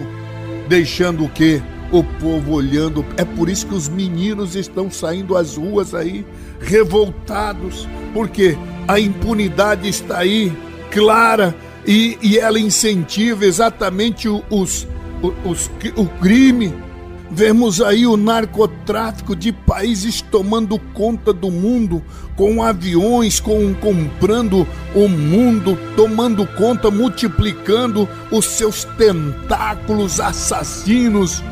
deixando 0.67 1.25
o 1.25 1.29
que 1.29 1.61
o 1.93 2.03
povo 2.03 2.53
olhando. 2.53 3.06
É 3.15 3.23
por 3.23 3.47
isso 3.47 3.67
que 3.67 3.75
os 3.75 3.88
meninos 3.88 4.56
estão 4.56 4.89
saindo 4.89 5.38
às 5.38 5.56
ruas 5.56 5.93
aí, 5.93 6.25
revoltados, 6.60 7.88
porque 8.13 8.58
a 8.88 8.99
impunidade 8.99 9.88
está 9.88 10.17
aí, 10.17 10.51
clara, 10.89 11.56
e, 11.86 12.17
e 12.21 12.38
ela 12.38 12.60
incentiva 12.60 13.45
exatamente 13.45 14.27
os, 14.27 14.41
os, 14.49 14.88
os, 15.45 15.71
o 15.95 16.08
crime. 16.19 16.73
Vemos 17.29 17.82
aí 17.82 18.06
o 18.06 18.15
narcotráfico 18.15 19.36
de 19.36 19.51
países 19.51 20.21
tomando 20.21 20.77
conta 20.93 21.34
do 21.34 21.49
mundo, 21.49 22.03
com 22.36 22.62
aviões, 22.63 23.39
com, 23.39 23.73
comprando 23.73 24.67
o 24.95 25.08
mundo, 25.08 25.77
tomando 25.95 26.45
conta, 26.45 26.91
multiplicando 26.91 28.08
os 28.32 28.45
seus 28.45 28.84
tentáculos 28.84 30.19
assassinos 30.19 31.43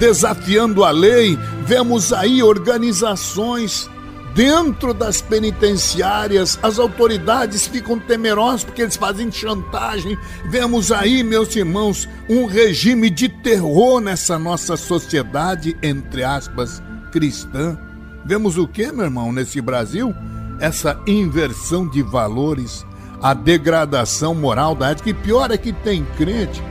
desafiando 0.00 0.82
a 0.82 0.90
lei, 0.90 1.38
vemos 1.66 2.10
aí 2.10 2.42
organizações 2.42 3.88
dentro 4.34 4.94
das 4.94 5.20
penitenciárias, 5.20 6.58
as 6.62 6.78
autoridades 6.78 7.66
ficam 7.66 7.98
temerosas 7.98 8.64
porque 8.64 8.80
eles 8.80 8.96
fazem 8.96 9.30
chantagem. 9.30 10.16
Vemos 10.46 10.90
aí, 10.90 11.22
meus 11.22 11.54
irmãos, 11.54 12.08
um 12.30 12.46
regime 12.46 13.10
de 13.10 13.28
terror 13.28 14.00
nessa 14.00 14.38
nossa 14.38 14.74
sociedade, 14.74 15.76
entre 15.82 16.24
aspas, 16.24 16.82
cristã. 17.12 17.78
Vemos 18.24 18.56
o 18.56 18.66
que, 18.66 18.90
meu 18.90 19.04
irmão, 19.04 19.30
nesse 19.30 19.60
Brasil? 19.60 20.14
Essa 20.58 20.98
inversão 21.06 21.86
de 21.86 22.02
valores, 22.02 22.86
a 23.20 23.34
degradação 23.34 24.34
moral 24.34 24.74
da 24.74 24.92
ética. 24.92 25.10
E 25.10 25.14
pior 25.14 25.50
é 25.50 25.58
que 25.58 25.74
tem 25.74 26.06
crente 26.16 26.62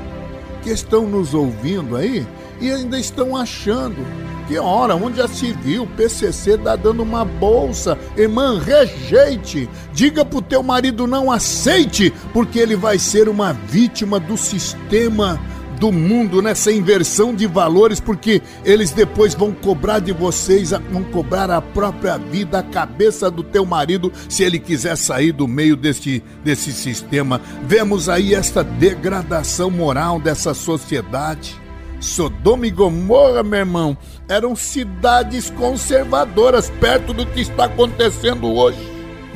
que 0.64 0.72
estão 0.72 1.08
nos 1.08 1.36
ouvindo 1.36 1.96
aí 1.96 2.26
e 2.62 2.72
ainda 2.72 3.00
estão 3.00 3.36
achando 3.36 4.06
que 4.50 4.58
hora, 4.58 4.96
onde 4.96 5.18
já 5.18 5.28
se 5.28 5.54
viu, 5.54 5.84
o 5.84 5.88
PCC 5.88 6.58
tá 6.58 6.76
dando 6.76 7.04
uma 7.04 7.24
bolsa. 7.24 7.96
Irmã, 8.18 8.60
rejeite. 8.60 9.70
Diga 9.94 10.26
pro 10.26 10.42
teu 10.42 10.64
marido 10.64 11.06
não 11.06 11.32
aceite, 11.32 12.12
porque 12.34 12.58
ele 12.58 12.76
vai 12.76 12.98
ser 12.98 13.30
uma 13.30 13.54
vítima 13.54 14.20
do 14.20 14.36
sistema 14.36 15.40
do 15.80 15.92
mundo 15.92 16.42
nessa 16.42 16.72
inversão 16.72 17.34
de 17.34 17.46
valores, 17.46 18.00
porque 18.00 18.42
eles 18.66 18.92
depois 18.92 19.36
vão 19.36 19.54
cobrar 19.54 20.00
de 20.00 20.12
vocês, 20.12 20.72
vão 20.92 21.04
cobrar 21.04 21.50
a 21.52 21.62
própria 21.62 22.18
vida, 22.18 22.58
a 22.58 22.64
cabeça 22.64 23.32
do 23.32 23.44
teu 23.44 23.66
marido, 23.66 24.12
se 24.28 24.44
ele 24.44 24.58
quiser 24.58 24.98
sair 24.98 25.32
do 25.32 25.48
meio 25.48 25.76
desse, 25.76 26.24
desse 26.44 26.74
sistema. 26.74 27.40
Vemos 27.66 28.10
aí 28.10 28.34
esta 28.34 28.64
degradação 28.64 29.70
moral 29.70 30.20
dessa 30.20 30.56
sociedade. 30.56 31.69
Sodoma 32.00 32.66
e 32.68 32.72
Gomorra, 32.72 33.44
meu 33.44 33.60
irmão, 33.60 33.98
eram 34.28 34.56
cidades 34.56 35.50
conservadoras, 35.50 36.70
perto 36.80 37.14
do 37.14 37.26
que 37.26 37.42
está 37.42 37.66
acontecendo 37.66 38.48
hoje. 38.48 38.80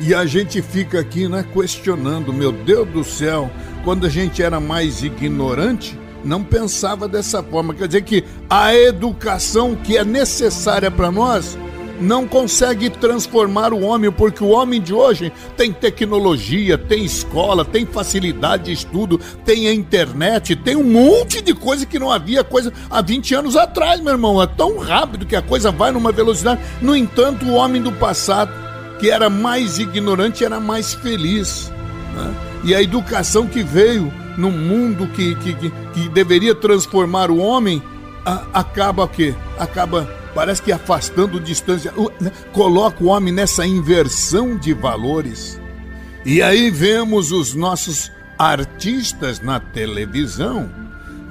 E 0.00 0.14
a 0.14 0.26
gente 0.26 0.60
fica 0.60 0.98
aqui, 1.00 1.28
né, 1.28 1.44
questionando, 1.52 2.32
meu 2.32 2.50
Deus 2.50 2.88
do 2.88 3.04
céu, 3.04 3.50
quando 3.84 4.06
a 4.06 4.08
gente 4.08 4.42
era 4.42 4.58
mais 4.58 5.02
ignorante, 5.02 5.98
não 6.24 6.42
pensava 6.42 7.06
dessa 7.06 7.42
forma. 7.42 7.74
Quer 7.74 7.86
dizer 7.86 8.02
que 8.02 8.24
a 8.48 8.74
educação 8.74 9.76
que 9.76 9.96
é 9.96 10.04
necessária 10.04 10.90
para 10.90 11.10
nós 11.10 11.56
não 12.00 12.26
consegue 12.26 12.90
transformar 12.90 13.72
o 13.72 13.80
homem, 13.80 14.10
porque 14.10 14.42
o 14.42 14.48
homem 14.48 14.80
de 14.80 14.92
hoje 14.92 15.32
tem 15.56 15.72
tecnologia, 15.72 16.76
tem 16.76 17.04
escola, 17.04 17.64
tem 17.64 17.86
facilidade 17.86 18.64
de 18.64 18.72
estudo, 18.72 19.20
tem 19.44 19.68
a 19.68 19.72
internet, 19.72 20.56
tem 20.56 20.76
um 20.76 20.84
monte 20.84 21.40
de 21.40 21.54
coisa 21.54 21.86
que 21.86 21.98
não 21.98 22.10
havia 22.10 22.42
coisa 22.42 22.72
há 22.90 23.00
20 23.00 23.34
anos 23.34 23.56
atrás, 23.56 24.00
meu 24.00 24.12
irmão. 24.12 24.42
É 24.42 24.46
tão 24.46 24.78
rápido 24.78 25.26
que 25.26 25.36
a 25.36 25.42
coisa 25.42 25.70
vai 25.70 25.90
numa 25.92 26.12
velocidade. 26.12 26.60
No 26.80 26.94
entanto, 26.94 27.46
o 27.46 27.54
homem 27.54 27.80
do 27.80 27.92
passado, 27.92 28.52
que 28.98 29.10
era 29.10 29.30
mais 29.30 29.78
ignorante, 29.78 30.44
era 30.44 30.60
mais 30.60 30.94
feliz. 30.94 31.72
Né? 32.14 32.34
E 32.64 32.74
a 32.74 32.82
educação 32.82 33.46
que 33.46 33.62
veio 33.62 34.12
no 34.36 34.50
mundo 34.50 35.06
que, 35.08 35.34
que, 35.36 35.54
que, 35.54 35.72
que 35.92 36.08
deveria 36.08 36.54
transformar 36.54 37.30
o 37.30 37.38
homem, 37.38 37.82
a, 38.24 38.44
acaba 38.52 39.04
o 39.04 39.08
quê? 39.08 39.34
Acaba 39.58 40.08
parece 40.34 40.62
que 40.62 40.72
afastando 40.72 41.38
distância, 41.38 41.92
né, 42.20 42.32
coloca 42.52 43.02
o 43.02 43.08
homem 43.08 43.32
nessa 43.32 43.66
inversão 43.66 44.56
de 44.56 44.74
valores. 44.74 45.60
E 46.24 46.42
aí 46.42 46.70
vemos 46.70 47.32
os 47.32 47.54
nossos 47.54 48.10
artistas 48.38 49.40
na 49.40 49.60
televisão 49.60 50.68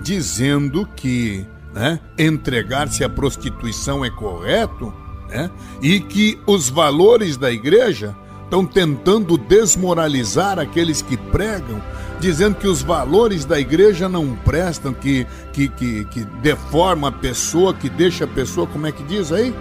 dizendo 0.01 0.87
que 0.95 1.45
né, 1.73 1.99
entregar-se 2.17 3.03
à 3.03 3.09
prostituição 3.09 4.05
é 4.05 4.09
correto 4.09 4.93
né, 5.29 5.49
e 5.81 5.99
que 5.99 6.39
os 6.45 6.69
valores 6.69 7.37
da 7.37 7.51
igreja 7.51 8.15
estão 8.43 8.65
tentando 8.65 9.37
desmoralizar 9.37 10.59
aqueles 10.59 11.01
que 11.01 11.17
pregam 11.17 11.81
dizendo 12.19 12.55
que 12.55 12.67
os 12.67 12.81
valores 12.81 13.45
da 13.45 13.59
igreja 13.59 14.07
não 14.07 14.35
prestam, 14.35 14.93
que, 14.93 15.27
que, 15.51 15.67
que, 15.67 16.05
que 16.05 16.23
deforma 16.41 17.09
a 17.09 17.11
pessoa, 17.11 17.73
que 17.73 17.89
deixa 17.89 18.25
a 18.25 18.27
pessoa, 18.27 18.67
como 18.67 18.87
é 18.87 18.91
que 18.91 19.03
diz 19.03 19.31
aí? 19.31 19.53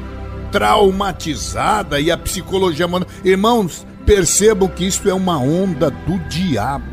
Traumatizada 0.51 2.01
e 2.01 2.11
a 2.11 2.17
psicologia. 2.17 2.87
Irmãos, 3.25 3.87
percebam 4.05 4.69
que 4.69 4.87
isso 4.87 5.09
é 5.09 5.15
uma 5.15 5.39
onda 5.39 5.91
do 5.91 6.19
diabo. 6.29 6.87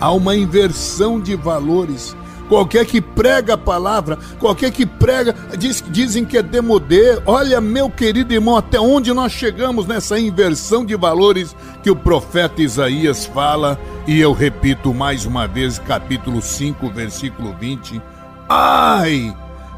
Há 0.00 0.10
uma 0.12 0.36
inversão 0.36 1.20
de 1.20 1.34
valores 1.34 2.16
qualquer 2.48 2.84
que 2.84 3.00
prega 3.00 3.54
a 3.54 3.58
palavra, 3.58 4.18
qualquer 4.38 4.70
que 4.70 4.86
prega, 4.86 5.34
diz, 5.58 5.82
dizem 5.88 6.24
que 6.24 6.38
é 6.38 6.42
demodê. 6.42 7.20
Olha, 7.26 7.60
meu 7.60 7.90
querido 7.90 8.32
irmão, 8.32 8.56
até 8.56 8.78
onde 8.78 9.12
nós 9.12 9.32
chegamos 9.32 9.86
nessa 9.86 10.18
inversão 10.18 10.84
de 10.84 10.96
valores 10.96 11.54
que 11.82 11.90
o 11.90 11.96
profeta 11.96 12.62
Isaías 12.62 13.26
fala, 13.26 13.78
e 14.06 14.20
eu 14.20 14.32
repito 14.32 14.92
mais 14.92 15.24
uma 15.24 15.46
vez, 15.46 15.78
capítulo 15.78 16.40
5, 16.40 16.90
versículo 16.90 17.54
20. 17.58 18.00
Ai, 18.48 19.34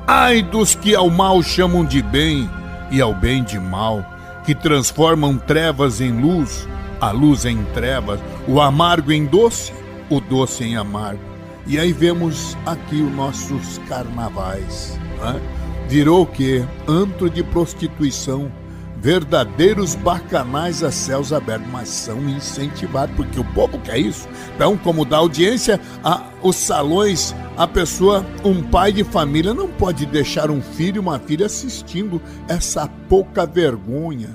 ai 0.07 0.43
dos 0.43 0.75
que 0.75 0.95
ao 0.95 1.09
mal 1.11 1.43
chamam 1.43 1.85
de 1.85 2.03
bem 2.03 2.51
e 2.91 3.01
ao 3.01 3.15
bem 3.15 3.43
de 3.43 3.59
mal, 3.59 4.05
que 4.45 4.55
transformam 4.55 5.37
trevas 5.37 6.01
em 6.01 6.21
luz, 6.21 6.69
a 7.01 7.11
luz 7.11 7.45
em 7.45 7.63
trevas, 7.75 8.21
o 8.47 8.61
amargo 8.61 9.13
em 9.13 9.27
doce, 9.27 9.73
o 10.09 10.21
doce 10.21 10.65
em 10.65 10.77
amargo 10.77 11.36
e 11.67 11.79
aí 11.81 11.93
vemos 11.93 12.57
aqui 12.65 13.03
os 13.03 13.13
nossos 13.13 13.79
carnavais. 13.89 14.99
Né? 15.19 15.41
Virou 15.89 16.23
o 16.23 16.27
quê? 16.27 16.65
Antro 16.87 17.29
de 17.29 17.43
prostituição. 17.43 18.51
Verdadeiros 18.99 19.95
bacanais 19.95 20.83
a 20.83 20.91
céus 20.91 21.33
abertos, 21.33 21.69
mas 21.71 21.89
são 21.89 22.29
incentivados, 22.29 23.15
porque 23.15 23.39
o 23.39 23.45
povo 23.45 23.79
quer 23.81 23.99
isso. 23.99 24.29
Então, 24.55 24.77
como 24.77 25.05
dá 25.05 25.19
audiência, 25.19 25.81
a, 26.03 26.25
os 26.43 26.57
salões, 26.57 27.35
a 27.57 27.67
pessoa, 27.67 28.25
um 28.45 28.63
pai 28.63 28.93
de 28.93 29.05
família, 29.05 29.53
não 29.53 29.69
pode 29.69 30.07
deixar 30.07 30.51
um 30.51 30.63
filho, 30.63 31.03
uma 31.03 31.19
filha 31.19 31.47
assistindo 31.47 32.21
essa 32.49 32.89
pouca 33.09 33.45
vergonha, 33.45 34.31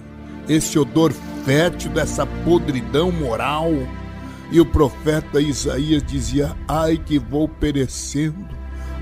esse 0.48 0.78
odor 0.78 1.12
fétido, 1.44 2.00
essa 2.00 2.26
podridão 2.26 3.12
moral 3.12 3.72
e 4.52 4.60
o 4.60 4.66
profeta 4.66 5.40
Isaías 5.40 6.04
dizia: 6.04 6.56
Ai 6.68 6.98
que 6.98 7.18
vou 7.18 7.48
perecendo, 7.48 8.50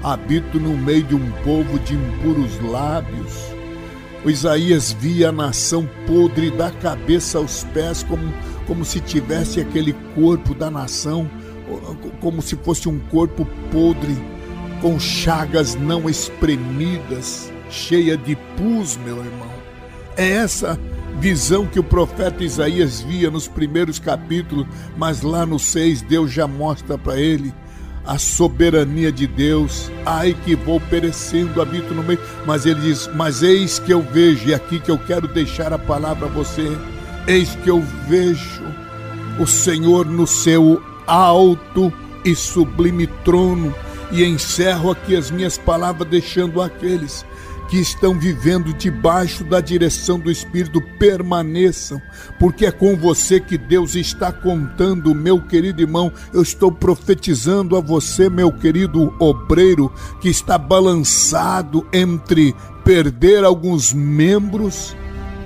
habito 0.04 0.60
no 0.60 0.78
meio 0.78 1.04
de 1.04 1.16
um 1.16 1.32
povo 1.44 1.80
de 1.80 1.96
impuros 1.96 2.62
lábios. 2.62 3.50
O 4.24 4.30
Isaías 4.30 4.92
via 4.92 5.30
a 5.30 5.32
nação 5.32 5.90
podre 6.06 6.52
da 6.52 6.70
cabeça 6.70 7.38
aos 7.38 7.64
pés, 7.66 8.04
como, 8.04 8.32
como 8.68 8.86
se 8.86 9.00
tivesse 9.00 9.60
aquele 9.62 9.94
corpo 10.14 10.54
da 10.54 10.70
nação, 10.70 11.30
como 12.20 12.42
se 12.42 12.56
fosse 12.58 12.90
um 12.90 13.00
corpo 13.00 13.48
podre, 13.72 14.18
com 14.82 15.00
chagas 15.00 15.76
não 15.76 16.10
espremidas, 16.10 17.52
cheia 17.70 18.18
de 18.18 18.36
pus, 18.58 18.98
meu 18.98 19.18
irmão. 19.18 19.50
É 20.18 20.30
essa 20.32 20.78
visão 21.20 21.66
que 21.66 21.80
o 21.80 21.84
profeta 21.84 22.44
Isaías 22.44 23.02
via 23.02 23.30
nos 23.30 23.48
primeiros 23.48 24.00
capítulos, 24.00 24.68
mas 24.98 25.22
lá 25.22 25.46
no 25.46 25.60
6 25.60 26.02
Deus 26.04 26.32
já 26.32 26.48
mostra 26.48 26.98
para 26.98 27.20
ele 27.20 27.54
a 28.10 28.18
soberania 28.18 29.12
de 29.12 29.28
Deus. 29.28 29.92
Ai 30.04 30.36
que 30.44 30.56
vou 30.56 30.80
perecendo, 30.80 31.62
habito 31.62 31.94
no 31.94 32.04
meio. 32.04 32.20
Mas 32.46 32.66
ele 32.66 32.82
diz: 32.82 33.08
Mas 33.14 33.44
eis 33.44 33.78
que 33.78 33.94
eu 33.94 34.02
vejo, 34.02 34.50
e 34.50 34.54
aqui 34.54 34.80
que 34.80 34.90
eu 34.90 34.98
quero 34.98 35.28
deixar 35.28 35.72
a 35.72 35.78
palavra 35.78 36.26
a 36.26 36.30
você. 36.30 36.76
Eis 37.28 37.56
que 37.64 37.70
eu 37.70 37.82
vejo 38.08 38.64
o 39.40 39.46
Senhor 39.46 40.08
no 40.08 40.26
seu 40.26 40.82
alto 41.06 41.94
e 42.26 42.36
sublime 42.36 43.06
trono. 43.24 43.74
E 44.12 44.24
encerro 44.24 44.90
aqui 44.90 45.16
as 45.16 45.30
minhas 45.30 45.60
palavras, 45.60 46.10
deixando 46.10 46.64
aqueles 46.64 47.24
que 47.70 47.78
estão 47.78 48.20
vivendo 48.20 48.74
debaixo 48.74 49.44
da 49.44 49.62
direção 49.62 50.20
do 50.20 50.32
Espírito 50.32 50.82
permaneçam, 50.98 52.02
porque 52.40 52.66
é 52.66 52.72
com 52.72 52.96
você 52.98 53.40
que 53.40 53.58
Deus 53.58 53.96
está 53.96 54.32
contando, 54.32 55.14
meu 55.14 55.40
querido 55.40 55.82
irmão. 55.82 56.12
Eu 56.34 56.42
estou 56.42 56.72
profetizando 56.72 57.78
a 57.78 57.80
você, 57.80 58.28
meu 58.28 58.52
querido 58.52 59.14
obreiro, 59.20 59.94
que 60.20 60.30
está 60.30 60.58
balançado 60.58 61.86
entre 61.94 62.56
perder 62.84 63.44
alguns 63.44 63.94
membros 63.94 64.96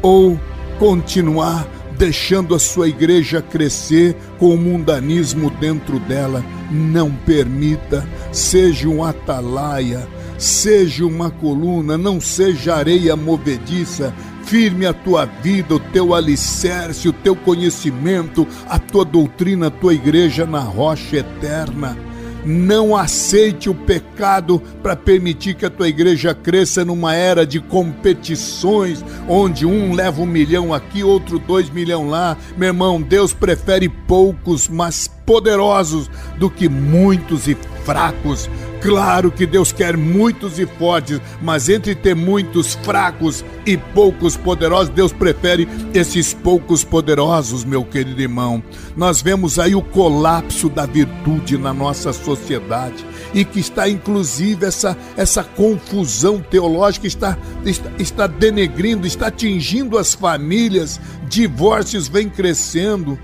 ou 0.01 0.39
continuar 0.79 1.67
deixando 1.97 2.55
a 2.55 2.59
sua 2.59 2.87
igreja 2.87 3.41
crescer 3.41 4.15
com 4.39 4.53
o 4.53 4.57
mundanismo 4.57 5.49
dentro 5.49 5.99
dela. 5.99 6.43
Não 6.71 7.11
permita, 7.11 8.07
seja 8.31 8.87
um 8.87 9.03
atalaia 9.03 10.07
Seja 10.43 11.05
uma 11.05 11.31
coluna, 11.31 11.97
não 11.97 12.19
seja 12.19 12.75
areia 12.75 13.15
movediça. 13.15 14.13
Firme 14.43 14.85
a 14.85 14.91
tua 14.91 15.23
vida, 15.23 15.75
o 15.75 15.79
teu 15.79 16.13
alicerce, 16.13 17.07
o 17.07 17.13
teu 17.13 17.33
conhecimento, 17.33 18.45
a 18.67 18.77
tua 18.77 19.05
doutrina, 19.05 19.67
a 19.67 19.71
tua 19.71 19.93
igreja 19.93 20.45
na 20.45 20.59
rocha 20.59 21.15
eterna. 21.15 21.97
Não 22.45 22.93
aceite 22.93 23.69
o 23.69 23.73
pecado 23.73 24.61
para 24.81 24.97
permitir 24.97 25.53
que 25.53 25.65
a 25.65 25.69
tua 25.69 25.87
igreja 25.87 26.35
cresça 26.35 26.83
numa 26.83 27.15
era 27.15 27.47
de 27.47 27.61
competições, 27.61 29.01
onde 29.29 29.65
um 29.65 29.93
leva 29.93 30.21
um 30.21 30.25
milhão 30.25 30.73
aqui, 30.73 31.05
outro 31.05 31.39
dois 31.39 31.69
milhão 31.69 32.09
lá. 32.09 32.35
Meu 32.57 32.67
irmão, 32.67 33.01
Deus 33.01 33.31
prefere 33.31 33.87
poucos, 33.87 34.67
mas 34.67 35.09
poderosos 35.25 36.11
do 36.37 36.49
que 36.49 36.67
muitos 36.67 37.47
e 37.47 37.55
fracos. 37.85 38.49
Claro 38.83 39.31
que 39.31 39.45
Deus 39.45 39.71
quer 39.71 39.95
muitos 39.95 40.59
e 40.59 40.65
fortes, 40.65 41.21
mas 41.41 41.69
entre 41.69 41.95
ter 41.95 42.13
muitos 42.13 42.75
fracos 42.75 43.43
e 43.65 43.77
poucos 43.77 44.35
poderosos, 44.35 44.89
Deus 44.89 45.13
prefere 45.13 45.69
esses 45.93 46.33
poucos 46.33 46.83
poderosos, 46.83 47.63
meu 47.63 47.85
querido 47.85 48.21
irmão. 48.21 48.61
Nós 48.93 49.21
vemos 49.21 49.57
aí 49.57 49.73
o 49.73 49.81
colapso 49.81 50.67
da 50.67 50.85
virtude 50.85 51.57
na 51.57 51.73
nossa 51.73 52.11
sociedade 52.11 53.05
e 53.33 53.45
que 53.45 53.61
está 53.61 53.87
inclusive 53.87 54.65
essa, 54.65 54.97
essa 55.15 55.45
confusão 55.45 56.41
teológica 56.41 57.07
está, 57.07 57.37
está, 57.63 57.89
está 57.97 58.27
denegrindo, 58.27 59.07
está 59.07 59.27
atingindo 59.27 59.97
as 59.97 60.13
famílias, 60.13 60.99
divórcios 61.29 62.09
vem 62.09 62.27
crescendo. 62.27 63.17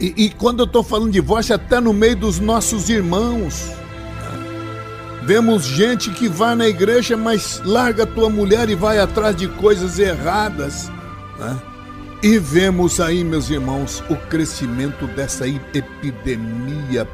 E, 0.00 0.12
e 0.24 0.30
quando 0.30 0.58
eu 0.58 0.66
estou 0.66 0.82
falando 0.82 1.12
de 1.12 1.20
divórcio, 1.20 1.54
até 1.54 1.78
no 1.80 1.92
meio 1.92 2.16
dos 2.16 2.40
nossos 2.40 2.88
irmãos. 2.88 3.83
Vemos 5.24 5.64
gente 5.64 6.10
que 6.10 6.28
vai 6.28 6.54
na 6.54 6.68
igreja, 6.68 7.16
mas 7.16 7.62
larga 7.64 8.04
tua 8.04 8.28
mulher 8.28 8.68
e 8.68 8.74
vai 8.74 8.98
atrás 8.98 9.34
de 9.34 9.48
coisas 9.48 9.98
erradas. 9.98 10.90
Né? 11.38 11.62
E 12.22 12.38
vemos 12.38 13.00
aí, 13.00 13.24
meus 13.24 13.48
irmãos, 13.48 14.04
o 14.10 14.16
crescimento 14.16 15.06
dessa 15.06 15.48
epidemia 15.48 17.08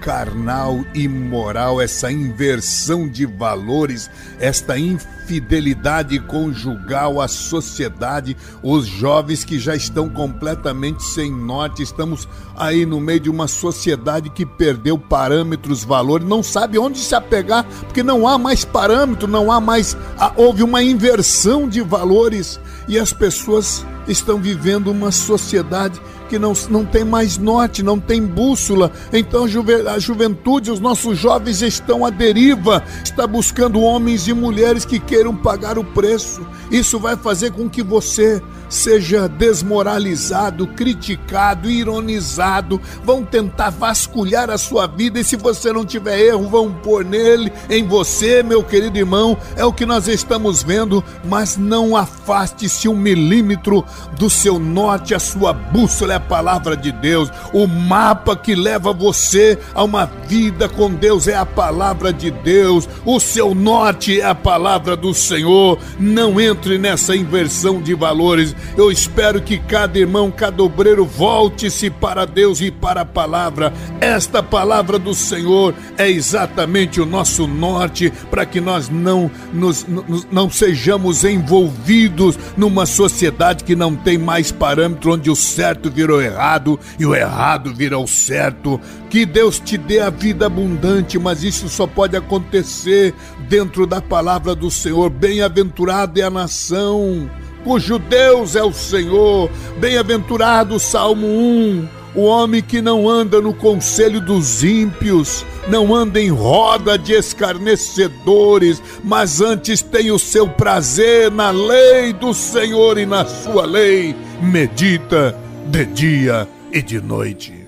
carnal 0.00 0.84
e 0.94 1.08
moral, 1.08 1.80
essa 1.80 2.10
inversão 2.10 3.08
de 3.08 3.26
valores, 3.26 4.10
esta 4.38 4.78
infidelidade 4.78 6.18
conjugal 6.20 7.20
à 7.20 7.26
sociedade, 7.26 8.36
os 8.62 8.86
jovens 8.86 9.44
que 9.44 9.58
já 9.58 9.74
estão 9.74 10.08
completamente 10.08 11.02
sem 11.02 11.32
norte, 11.32 11.82
estamos 11.82 12.28
aí 12.56 12.86
no 12.86 13.00
meio 13.00 13.20
de 13.20 13.30
uma 13.30 13.48
sociedade 13.48 14.30
que 14.30 14.46
perdeu 14.46 14.98
parâmetros, 14.98 15.82
valores, 15.82 16.26
não 16.26 16.42
sabe 16.42 16.78
onde 16.78 16.98
se 16.98 17.14
apegar, 17.14 17.64
porque 17.80 18.02
não 18.02 18.26
há 18.26 18.38
mais 18.38 18.64
parâmetro, 18.64 19.26
não 19.26 19.50
há 19.50 19.60
mais. 19.60 19.96
houve 20.36 20.62
uma 20.62 20.82
inversão 20.82 21.68
de 21.68 21.80
valores 21.80 22.60
e 22.88 22.98
as 22.98 23.12
pessoas 23.12 23.84
estão 24.06 24.38
vivendo 24.38 24.88
uma 24.88 25.10
sociedade 25.10 26.00
que 26.26 26.38
não, 26.38 26.52
não 26.68 26.84
tem 26.84 27.04
mais 27.04 27.38
norte, 27.38 27.82
não 27.82 27.98
tem 27.98 28.22
bússola. 28.22 28.92
Então 29.12 29.44
a 29.44 29.98
juventude, 29.98 30.70
os 30.70 30.80
nossos 30.80 31.18
jovens 31.18 31.62
estão 31.62 32.04
à 32.04 32.10
deriva, 32.10 32.82
está 33.04 33.26
buscando 33.26 33.80
homens 33.80 34.26
e 34.28 34.32
mulheres 34.32 34.84
que 34.84 34.98
queiram 34.98 35.34
pagar 35.34 35.78
o 35.78 35.84
preço. 35.84 36.46
Isso 36.70 36.98
vai 36.98 37.16
fazer 37.16 37.52
com 37.52 37.68
que 37.68 37.82
você 37.82 38.42
seja 38.68 39.28
desmoralizado, 39.28 40.66
criticado, 40.66 41.70
ironizado, 41.70 42.80
vão 43.04 43.24
tentar 43.24 43.70
vasculhar 43.70 44.50
a 44.50 44.58
sua 44.58 44.86
vida 44.86 45.20
e 45.20 45.24
se 45.24 45.36
você 45.36 45.72
não 45.72 45.84
tiver 45.84 46.20
erro, 46.20 46.48
vão 46.48 46.72
pôr 46.72 47.04
nele, 47.04 47.52
em 47.70 47.86
você, 47.86 48.42
meu 48.42 48.62
querido 48.62 48.98
irmão. 48.98 49.36
É 49.56 49.64
o 49.64 49.72
que 49.72 49.86
nós 49.86 50.08
estamos 50.08 50.62
vendo, 50.62 51.02
mas 51.24 51.56
não 51.56 51.96
afaste-se 51.96 52.88
um 52.88 52.96
milímetro 52.96 53.84
do 54.18 54.28
seu 54.28 54.58
norte, 54.58 55.14
a 55.14 55.18
sua 55.18 55.52
bússola 55.52 56.14
a 56.16 56.20
palavra 56.20 56.76
de 56.76 56.92
Deus. 56.92 57.30
O 57.52 57.66
mapa 57.66 58.36
que 58.36 58.54
leva 58.54 58.92
você 58.92 59.58
a 59.74 59.82
uma 59.82 60.06
vida 60.26 60.68
com 60.68 60.90
Deus 60.90 61.28
é 61.28 61.36
a 61.36 61.46
palavra 61.46 62.12
de 62.12 62.30
Deus. 62.30 62.88
O 63.04 63.20
seu 63.20 63.54
norte 63.54 64.20
é 64.20 64.24
a 64.24 64.34
palavra 64.34 64.96
do 64.96 65.14
Senhor. 65.14 65.78
Não 65.98 66.40
entre 66.40 66.78
nessa 66.78 67.14
inversão 67.16 67.80
de 67.80 67.94
valores 67.94 68.54
eu 68.76 68.90
espero 68.90 69.40
que 69.40 69.58
cada 69.58 69.98
irmão, 69.98 70.30
cada 70.30 70.62
obreiro 70.62 71.04
volte-se 71.04 71.90
para 71.90 72.26
Deus 72.26 72.60
e 72.60 72.70
para 72.70 73.02
a 73.02 73.06
palavra. 73.06 73.72
Esta 74.00 74.42
palavra 74.42 74.98
do 74.98 75.14
Senhor 75.14 75.74
é 75.96 76.10
exatamente 76.10 77.00
o 77.00 77.06
nosso 77.06 77.46
norte 77.46 78.12
para 78.30 78.44
que 78.44 78.60
nós 78.60 78.88
não, 78.88 79.30
nos, 79.52 79.86
não 80.30 80.50
sejamos 80.50 81.24
envolvidos 81.24 82.38
numa 82.56 82.86
sociedade 82.86 83.64
que 83.64 83.74
não 83.74 83.94
tem 83.94 84.18
mais 84.18 84.52
parâmetro, 84.52 85.14
onde 85.14 85.30
o 85.30 85.36
certo 85.36 85.90
virou 85.90 86.05
errado 86.20 86.78
e 86.98 87.04
o 87.04 87.14
errado 87.14 87.74
virou 87.74 88.06
certo. 88.06 88.80
Que 89.10 89.26
Deus 89.26 89.58
te 89.58 89.76
dê 89.76 90.00
a 90.00 90.10
vida 90.10 90.46
abundante, 90.46 91.18
mas 91.18 91.42
isso 91.42 91.68
só 91.68 91.86
pode 91.86 92.16
acontecer 92.16 93.14
dentro 93.48 93.86
da 93.86 94.00
palavra 94.00 94.54
do 94.54 94.70
Senhor. 94.70 95.10
Bem-aventurada 95.10 96.20
é 96.20 96.24
a 96.24 96.30
nação 96.30 97.28
cujo 97.66 97.98
Deus 97.98 98.54
é 98.54 98.62
o 98.62 98.72
Senhor. 98.72 99.50
Bem-aventurado 99.78 100.78
Salmo 100.78 101.26
1. 101.26 101.88
O 102.14 102.22
homem 102.22 102.62
que 102.62 102.80
não 102.80 103.10
anda 103.10 103.42
no 103.42 103.52
conselho 103.52 104.22
dos 104.22 104.64
ímpios, 104.64 105.44
não 105.68 105.94
anda 105.94 106.18
em 106.18 106.30
roda 106.30 106.96
de 106.96 107.12
escarnecedores, 107.12 108.82
mas 109.04 109.42
antes 109.42 109.82
tem 109.82 110.10
o 110.10 110.18
seu 110.18 110.48
prazer 110.48 111.30
na 111.30 111.50
lei 111.50 112.14
do 112.14 112.32
Senhor 112.32 112.96
e 112.96 113.04
na 113.04 113.26
sua 113.26 113.66
lei 113.66 114.16
medita 114.40 115.36
de 115.70 115.84
dia 115.86 116.48
e 116.72 116.80
de 116.82 117.00
noite. 117.00 117.66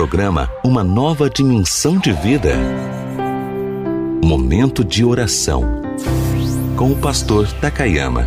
programa 0.00 0.50
Uma 0.64 0.82
Nova 0.82 1.28
Dimensão 1.28 1.98
de 1.98 2.10
Vida. 2.10 2.54
Momento 4.24 4.82
de 4.82 5.04
oração 5.04 5.62
com 6.74 6.92
o 6.92 6.96
pastor 6.96 7.46
Takayama. 7.60 8.26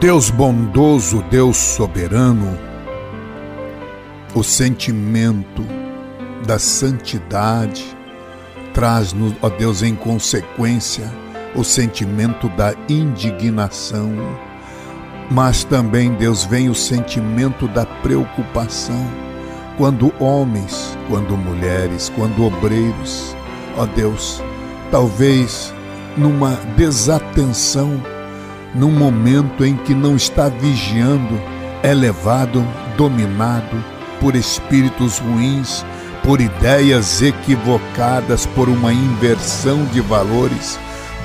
Deus 0.00 0.30
bondoso, 0.30 1.20
Deus 1.28 1.56
soberano, 1.56 2.56
o 4.36 4.44
sentimento 4.44 5.66
da 6.46 6.60
santidade 6.60 7.84
traz-nos, 8.72 9.34
ó 9.42 9.48
Deus, 9.48 9.82
em 9.82 9.96
consequência, 9.96 11.12
o 11.56 11.64
sentimento 11.64 12.48
da 12.50 12.72
indignação. 12.88 14.47
Mas 15.30 15.62
também, 15.62 16.14
Deus, 16.14 16.44
vem 16.44 16.70
o 16.70 16.74
sentimento 16.74 17.68
da 17.68 17.84
preocupação. 17.84 19.06
Quando 19.76 20.12
homens, 20.18 20.96
quando 21.08 21.36
mulheres, 21.36 22.10
quando 22.16 22.44
obreiros, 22.44 23.36
ó 23.76 23.86
Deus, 23.86 24.42
talvez 24.90 25.72
numa 26.16 26.58
desatenção, 26.76 28.02
num 28.74 28.90
momento 28.90 29.64
em 29.64 29.76
que 29.76 29.94
não 29.94 30.16
está 30.16 30.48
vigiando, 30.48 31.40
é 31.82 31.94
levado, 31.94 32.66
dominado 32.96 33.84
por 34.20 34.34
espíritos 34.34 35.18
ruins, 35.18 35.84
por 36.24 36.40
ideias 36.40 37.22
equivocadas, 37.22 38.46
por 38.46 38.68
uma 38.68 38.92
inversão 38.92 39.84
de 39.92 40.00
valores. 40.00 40.78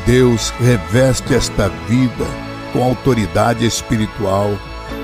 Deus 0.06 0.54
reveste 0.60 1.34
esta 1.34 1.70
vida 1.88 2.43
com 2.74 2.84
autoridade 2.84 3.66
espiritual, 3.66 4.52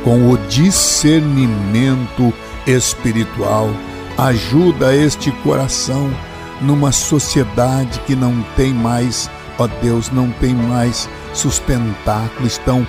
com 0.03 0.29
o 0.31 0.37
discernimento 0.49 2.33
espiritual. 2.67 3.69
Ajuda 4.17 4.93
este 4.93 5.31
coração 5.43 6.11
numa 6.59 6.91
sociedade 6.91 7.99
que 8.01 8.15
não 8.15 8.43
tem 8.57 8.73
mais, 8.73 9.29
ó 9.57 9.67
Deus, 9.81 10.11
não 10.11 10.29
tem 10.31 10.53
mais 10.53 11.07
sustentáculo, 11.33 12.47
estão 12.47 12.85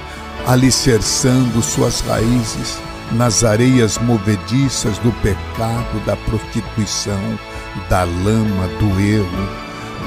alicerçando 0.46 1.62
suas 1.62 2.00
raízes 2.00 2.78
nas 3.12 3.44
areias 3.44 3.98
movediças 3.98 4.98
do 4.98 5.12
pecado, 5.20 6.04
da 6.06 6.16
prostituição, 6.16 7.38
da 7.88 8.04
lama, 8.04 8.66
do 8.78 9.00
erro. 9.00 9.48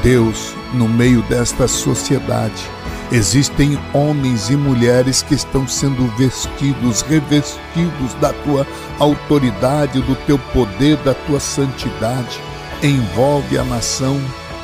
Deus, 0.02 0.54
no 0.74 0.88
meio 0.88 1.22
desta 1.24 1.68
sociedade, 1.68 2.70
existem 3.14 3.80
homens 3.94 4.50
e 4.50 4.58
mulheres 4.58 5.22
que 5.22 5.36
estão 5.36 5.68
sendo 5.68 6.08
vestidos, 6.18 7.02
revestidos 7.04 8.14
da 8.20 8.34
tua 8.34 8.66
autoridade, 8.98 10.02
do 10.02 10.16
teu 10.26 10.40
poder, 10.52 10.98
da 10.98 11.14
tua 11.14 11.40
santidade. 11.40 12.42
Envolve 12.82 13.58
a 13.58 13.64
nação. 13.64 14.20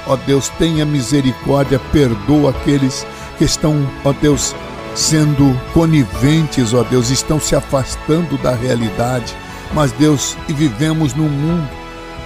Ó 0.07 0.15
Deus, 0.15 0.49
tenha 0.57 0.83
misericórdia, 0.83 1.79
perdoa 1.91 2.49
aqueles 2.49 3.05
que 3.37 3.45
estão, 3.45 3.87
ó 4.03 4.11
Deus, 4.11 4.55
sendo 4.95 5.55
coniventes, 5.71 6.73
ó 6.73 6.83
Deus, 6.83 7.11
estão 7.11 7.39
se 7.39 7.55
afastando 7.55 8.35
da 8.39 8.55
realidade. 8.55 9.35
Mas, 9.71 9.91
Deus, 9.91 10.35
e 10.47 10.53
vivemos 10.53 11.13
num 11.13 11.29
mundo 11.29 11.78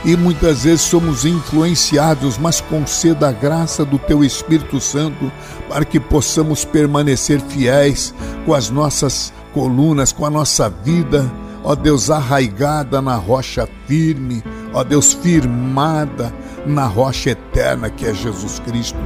e 0.06 0.18
muitas 0.18 0.64
vezes 0.64 0.82
somos 0.82 1.26
influenciados, 1.26 2.38
mas 2.38 2.60
conceda 2.60 3.30
a 3.30 3.32
graça 3.32 3.86
do 3.86 3.97
Teu 3.97 4.24
Espírito 4.24 4.80
Santo 4.80 5.32
para 5.70 5.86
que 5.86 5.99
possamos 5.99 6.66
permanecer 6.66 7.39
fiéis 7.39 8.14
com 8.45 8.54
as 8.54 8.70
nossas 8.70 9.34
colunas, 9.54 10.12
com 10.12 10.26
a 10.26 10.30
nossa 10.30 10.70
vida, 10.70 11.32
ó 11.64 11.74
Deus, 11.74 12.10
arraigada 12.12 13.01
na 13.01 13.16
rocha 13.16 13.68
firme, 13.88 14.43
ó 14.74 14.84
Deus, 14.84 15.14
firmada 15.14 16.34
na 16.66 16.86
rocha 16.86 17.30
eterna 17.30 17.89
que 17.89 18.06
é 18.06 18.14
Jesus 18.14 18.60
Cristo, 18.60 18.99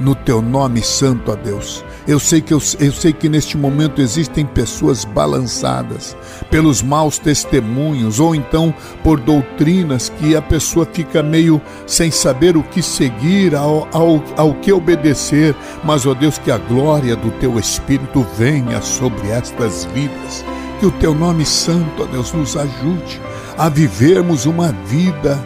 no 0.00 0.14
Teu 0.14 0.40
nome 0.40 0.82
santo, 0.82 1.32
ó 1.32 1.34
Deus. 1.34 1.84
Eu 2.06 2.18
sei 2.18 2.40
que 2.40 2.54
eu, 2.54 2.62
eu 2.80 2.92
sei 2.92 3.12
que 3.12 3.28
neste 3.28 3.56
momento 3.56 4.00
existem 4.00 4.46
pessoas 4.46 5.04
balançadas 5.04 6.16
pelos 6.50 6.82
maus 6.82 7.18
testemunhos 7.18 8.18
ou 8.18 8.34
então 8.34 8.72
por 9.02 9.20
doutrinas 9.20 10.08
que 10.18 10.34
a 10.34 10.40
pessoa 10.40 10.88
fica 10.90 11.22
meio 11.22 11.60
sem 11.86 12.10
saber 12.10 12.56
o 12.56 12.62
que 12.62 12.82
seguir, 12.82 13.54
ao, 13.54 13.86
ao, 13.92 14.22
ao 14.36 14.54
que 14.54 14.72
obedecer. 14.72 15.54
Mas, 15.84 16.06
ó 16.06 16.14
Deus, 16.14 16.38
que 16.38 16.50
a 16.50 16.58
glória 16.58 17.14
do 17.14 17.30
teu 17.32 17.58
Espírito 17.58 18.26
venha 18.36 18.80
sobre 18.80 19.28
estas 19.28 19.84
vidas. 19.86 20.44
Que 20.80 20.86
o 20.86 20.90
teu 20.92 21.14
nome 21.14 21.44
santo, 21.44 22.04
ó 22.04 22.06
Deus, 22.06 22.32
nos 22.32 22.56
ajude 22.56 23.20
a 23.58 23.68
vivermos 23.68 24.46
uma 24.46 24.72
vida 24.86 25.38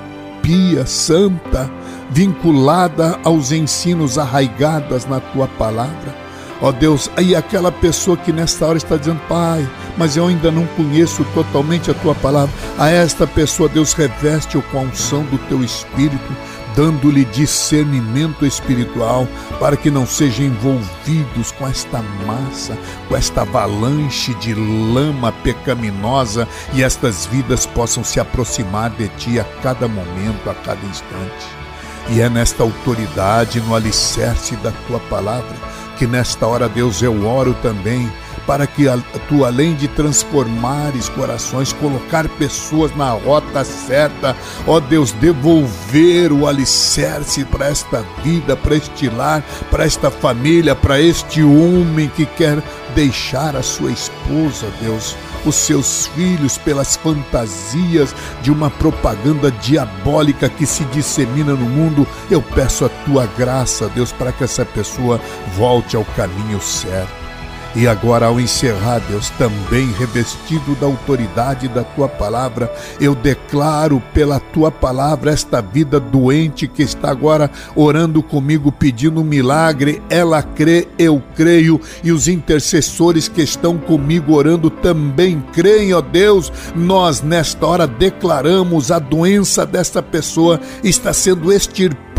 pia, 0.42 0.84
santa, 0.84 1.70
vinculada 2.12 3.18
aos 3.24 3.52
ensinos 3.52 4.18
arraigadas 4.18 5.06
na 5.06 5.18
tua 5.18 5.48
palavra 5.48 6.22
Ó 6.62 6.70
Deus, 6.70 7.10
aí 7.16 7.34
aquela 7.34 7.72
pessoa 7.72 8.16
que 8.16 8.32
nesta 8.32 8.64
hora 8.64 8.78
está 8.78 8.96
dizendo, 8.96 9.20
Pai, 9.28 9.68
mas 9.98 10.16
eu 10.16 10.28
ainda 10.28 10.48
não 10.48 10.64
conheço 10.68 11.24
totalmente 11.34 11.90
a 11.90 11.94
tua 11.94 12.14
palavra. 12.14 12.54
A 12.78 12.88
esta 12.88 13.26
pessoa, 13.26 13.68
Deus, 13.68 13.92
reveste-o 13.94 14.62
com 14.62 14.78
a 14.78 14.82
unção 14.82 15.24
do 15.24 15.38
teu 15.48 15.64
espírito, 15.64 16.36
dando-lhe 16.76 17.24
discernimento 17.24 18.46
espiritual, 18.46 19.26
para 19.58 19.76
que 19.76 19.90
não 19.90 20.06
sejam 20.06 20.46
envolvidos 20.46 21.50
com 21.50 21.66
esta 21.66 22.00
massa, 22.24 22.78
com 23.08 23.16
esta 23.16 23.42
avalanche 23.42 24.32
de 24.34 24.54
lama 24.54 25.32
pecaminosa 25.42 26.46
e 26.74 26.84
estas 26.84 27.26
vidas 27.26 27.66
possam 27.66 28.04
se 28.04 28.20
aproximar 28.20 28.90
de 28.90 29.08
ti 29.08 29.40
a 29.40 29.44
cada 29.64 29.88
momento, 29.88 30.48
a 30.48 30.54
cada 30.54 30.86
instante. 30.86 31.61
E 32.10 32.20
é 32.20 32.28
nesta 32.28 32.62
autoridade, 32.62 33.60
no 33.60 33.74
alicerce 33.74 34.56
da 34.56 34.72
tua 34.86 34.98
palavra, 35.00 35.56
que 35.98 36.06
nesta 36.06 36.46
hora, 36.46 36.68
Deus, 36.68 37.00
eu 37.00 37.26
oro 37.26 37.54
também 37.62 38.10
para 38.46 38.66
que 38.66 38.86
tu, 39.28 39.44
além 39.44 39.74
de 39.74 39.86
transformares 39.88 41.08
corações, 41.08 41.72
colocar 41.72 42.28
pessoas 42.28 42.94
na 42.96 43.10
rota 43.10 43.64
certa, 43.64 44.36
ó 44.66 44.80
Deus, 44.80 45.12
devolver 45.12 46.32
o 46.32 46.46
alicerce 46.46 47.44
para 47.44 47.68
esta 47.68 48.04
vida, 48.22 48.56
para 48.56 48.74
este 48.74 49.08
lar, 49.08 49.44
para 49.70 49.84
esta 49.84 50.10
família, 50.10 50.74
para 50.74 51.00
este 51.00 51.42
homem 51.42 52.08
que 52.08 52.26
quer 52.26 52.62
deixar 52.94 53.54
a 53.54 53.62
sua 53.62 53.90
esposa, 53.90 54.66
Deus 54.80 55.16
os 55.44 55.54
seus 55.54 56.06
filhos 56.08 56.58
pelas 56.58 56.96
fantasias 56.96 58.14
de 58.42 58.50
uma 58.50 58.70
propaganda 58.70 59.50
diabólica 59.50 60.48
que 60.48 60.66
se 60.66 60.84
dissemina 60.86 61.52
no 61.54 61.66
mundo. 61.66 62.06
Eu 62.30 62.42
peço 62.42 62.84
a 62.84 62.88
tua 62.88 63.26
graça, 63.26 63.88
Deus, 63.88 64.12
para 64.12 64.32
que 64.32 64.44
essa 64.44 64.64
pessoa 64.64 65.20
volte 65.56 65.96
ao 65.96 66.04
caminho 66.04 66.60
certo. 66.60 67.21
E 67.74 67.88
agora, 67.88 68.26
ao 68.26 68.38
encerrar, 68.38 69.00
Deus, 69.08 69.30
também 69.30 69.90
revestido 69.92 70.74
da 70.74 70.86
autoridade 70.86 71.68
da 71.68 71.82
tua 71.82 72.06
palavra, 72.06 72.70
eu 73.00 73.14
declaro 73.14 74.02
pela 74.12 74.38
tua 74.38 74.70
palavra 74.70 75.30
esta 75.30 75.62
vida 75.62 75.98
doente 75.98 76.68
que 76.68 76.82
está 76.82 77.10
agora 77.10 77.50
orando 77.74 78.22
comigo, 78.22 78.70
pedindo 78.70 79.22
um 79.22 79.24
milagre. 79.24 80.02
Ela 80.10 80.42
crê, 80.42 80.86
eu 80.98 81.22
creio, 81.34 81.80
e 82.04 82.12
os 82.12 82.28
intercessores 82.28 83.26
que 83.26 83.40
estão 83.40 83.78
comigo 83.78 84.34
orando 84.34 84.68
também 84.68 85.42
creem, 85.52 85.94
ó 85.94 86.02
Deus. 86.02 86.52
Nós, 86.76 87.22
nesta 87.22 87.66
hora, 87.66 87.86
declaramos 87.86 88.90
a 88.90 88.98
doença 88.98 89.64
desta 89.64 90.02
pessoa 90.02 90.60
está 90.84 91.12
sendo 91.12 91.50
extirpada 91.50 92.11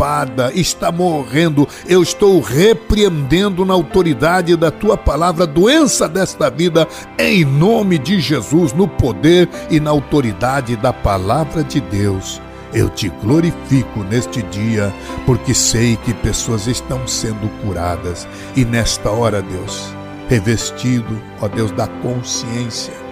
está 0.54 0.90
morrendo. 0.90 1.68
Eu 1.86 2.02
estou 2.02 2.40
repreendendo 2.40 3.64
na 3.64 3.74
autoridade 3.74 4.56
da 4.56 4.70
tua 4.70 4.96
palavra 4.96 5.46
doença 5.46 6.08
desta 6.08 6.50
vida, 6.50 6.86
em 7.18 7.44
nome 7.44 7.98
de 7.98 8.20
Jesus, 8.20 8.72
no 8.72 8.88
poder 8.88 9.48
e 9.70 9.78
na 9.78 9.90
autoridade 9.90 10.76
da 10.76 10.92
palavra 10.92 11.62
de 11.62 11.80
Deus. 11.80 12.40
Eu 12.72 12.88
te 12.90 13.08
glorifico 13.22 14.00
neste 14.10 14.42
dia, 14.42 14.92
porque 15.24 15.54
sei 15.54 15.96
que 15.96 16.12
pessoas 16.12 16.66
estão 16.66 17.06
sendo 17.06 17.48
curadas. 17.62 18.26
E 18.56 18.64
nesta 18.64 19.10
hora, 19.10 19.40
Deus, 19.40 19.94
revestido, 20.28 21.20
ó 21.40 21.46
Deus, 21.46 21.70
da 21.70 21.86
consciência, 21.86 23.03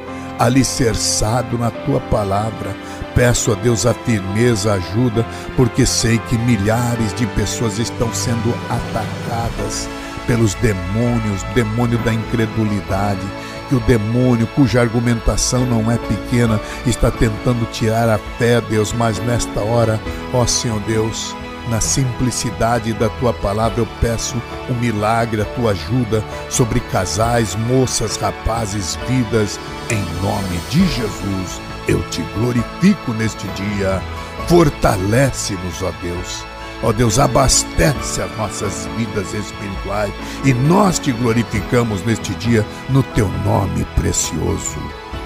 alicerçado 0.44 1.56
na 1.58 1.70
tua 1.70 2.00
palavra, 2.00 2.74
Peço 3.14 3.52
a 3.52 3.54
Deus 3.54 3.84
a 3.84 3.92
firmeza, 3.92 4.72
a 4.72 4.76
ajuda, 4.76 5.26
porque 5.54 5.84
sei 5.84 6.18
que 6.18 6.38
milhares 6.38 7.14
de 7.14 7.26
pessoas 7.26 7.78
estão 7.78 8.12
sendo 8.12 8.54
atacadas 8.70 9.88
pelos 10.26 10.54
demônios, 10.54 11.42
demônio 11.54 11.98
da 11.98 12.12
incredulidade, 12.12 13.20
que 13.68 13.74
o 13.74 13.80
demônio, 13.80 14.46
cuja 14.54 14.80
argumentação 14.80 15.66
não 15.66 15.90
é 15.90 15.98
pequena, 15.98 16.58
está 16.86 17.10
tentando 17.10 17.70
tirar 17.70 18.08
a 18.08 18.18
fé, 18.38 18.60
Deus, 18.62 18.92
mas 18.92 19.18
nesta 19.18 19.60
hora, 19.60 20.00
ó 20.32 20.46
Senhor 20.46 20.80
Deus, 20.80 21.34
na 21.68 21.80
simplicidade 21.80 22.92
da 22.92 23.08
tua 23.08 23.32
palavra, 23.32 23.80
eu 23.80 23.88
peço 24.00 24.40
um 24.68 24.74
milagre, 24.74 25.42
a 25.42 25.44
tua 25.44 25.72
ajuda 25.72 26.24
sobre 26.48 26.80
casais, 26.80 27.54
moças, 27.54 28.16
rapazes, 28.16 28.96
vidas, 29.08 29.58
em 29.90 30.02
nome 30.22 30.58
de 30.70 30.86
Jesus. 30.88 31.60
Eu 31.88 32.02
te 32.10 32.22
glorifico 32.34 33.12
neste 33.12 33.46
dia. 33.48 34.02
Fortalece-nos, 34.48 35.82
ó 35.82 35.92
Deus. 36.02 36.44
Ó 36.82 36.92
Deus, 36.92 37.18
abastece 37.18 38.20
as 38.20 38.36
nossas 38.36 38.88
vidas 38.96 39.32
espirituais 39.32 40.12
e 40.44 40.52
nós 40.52 40.98
te 40.98 41.12
glorificamos 41.12 42.04
neste 42.04 42.34
dia 42.34 42.66
no 42.88 43.02
teu 43.02 43.28
nome 43.44 43.84
precioso. 43.94 44.78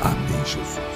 Amém, 0.03 0.45
Jesus. 0.45 0.95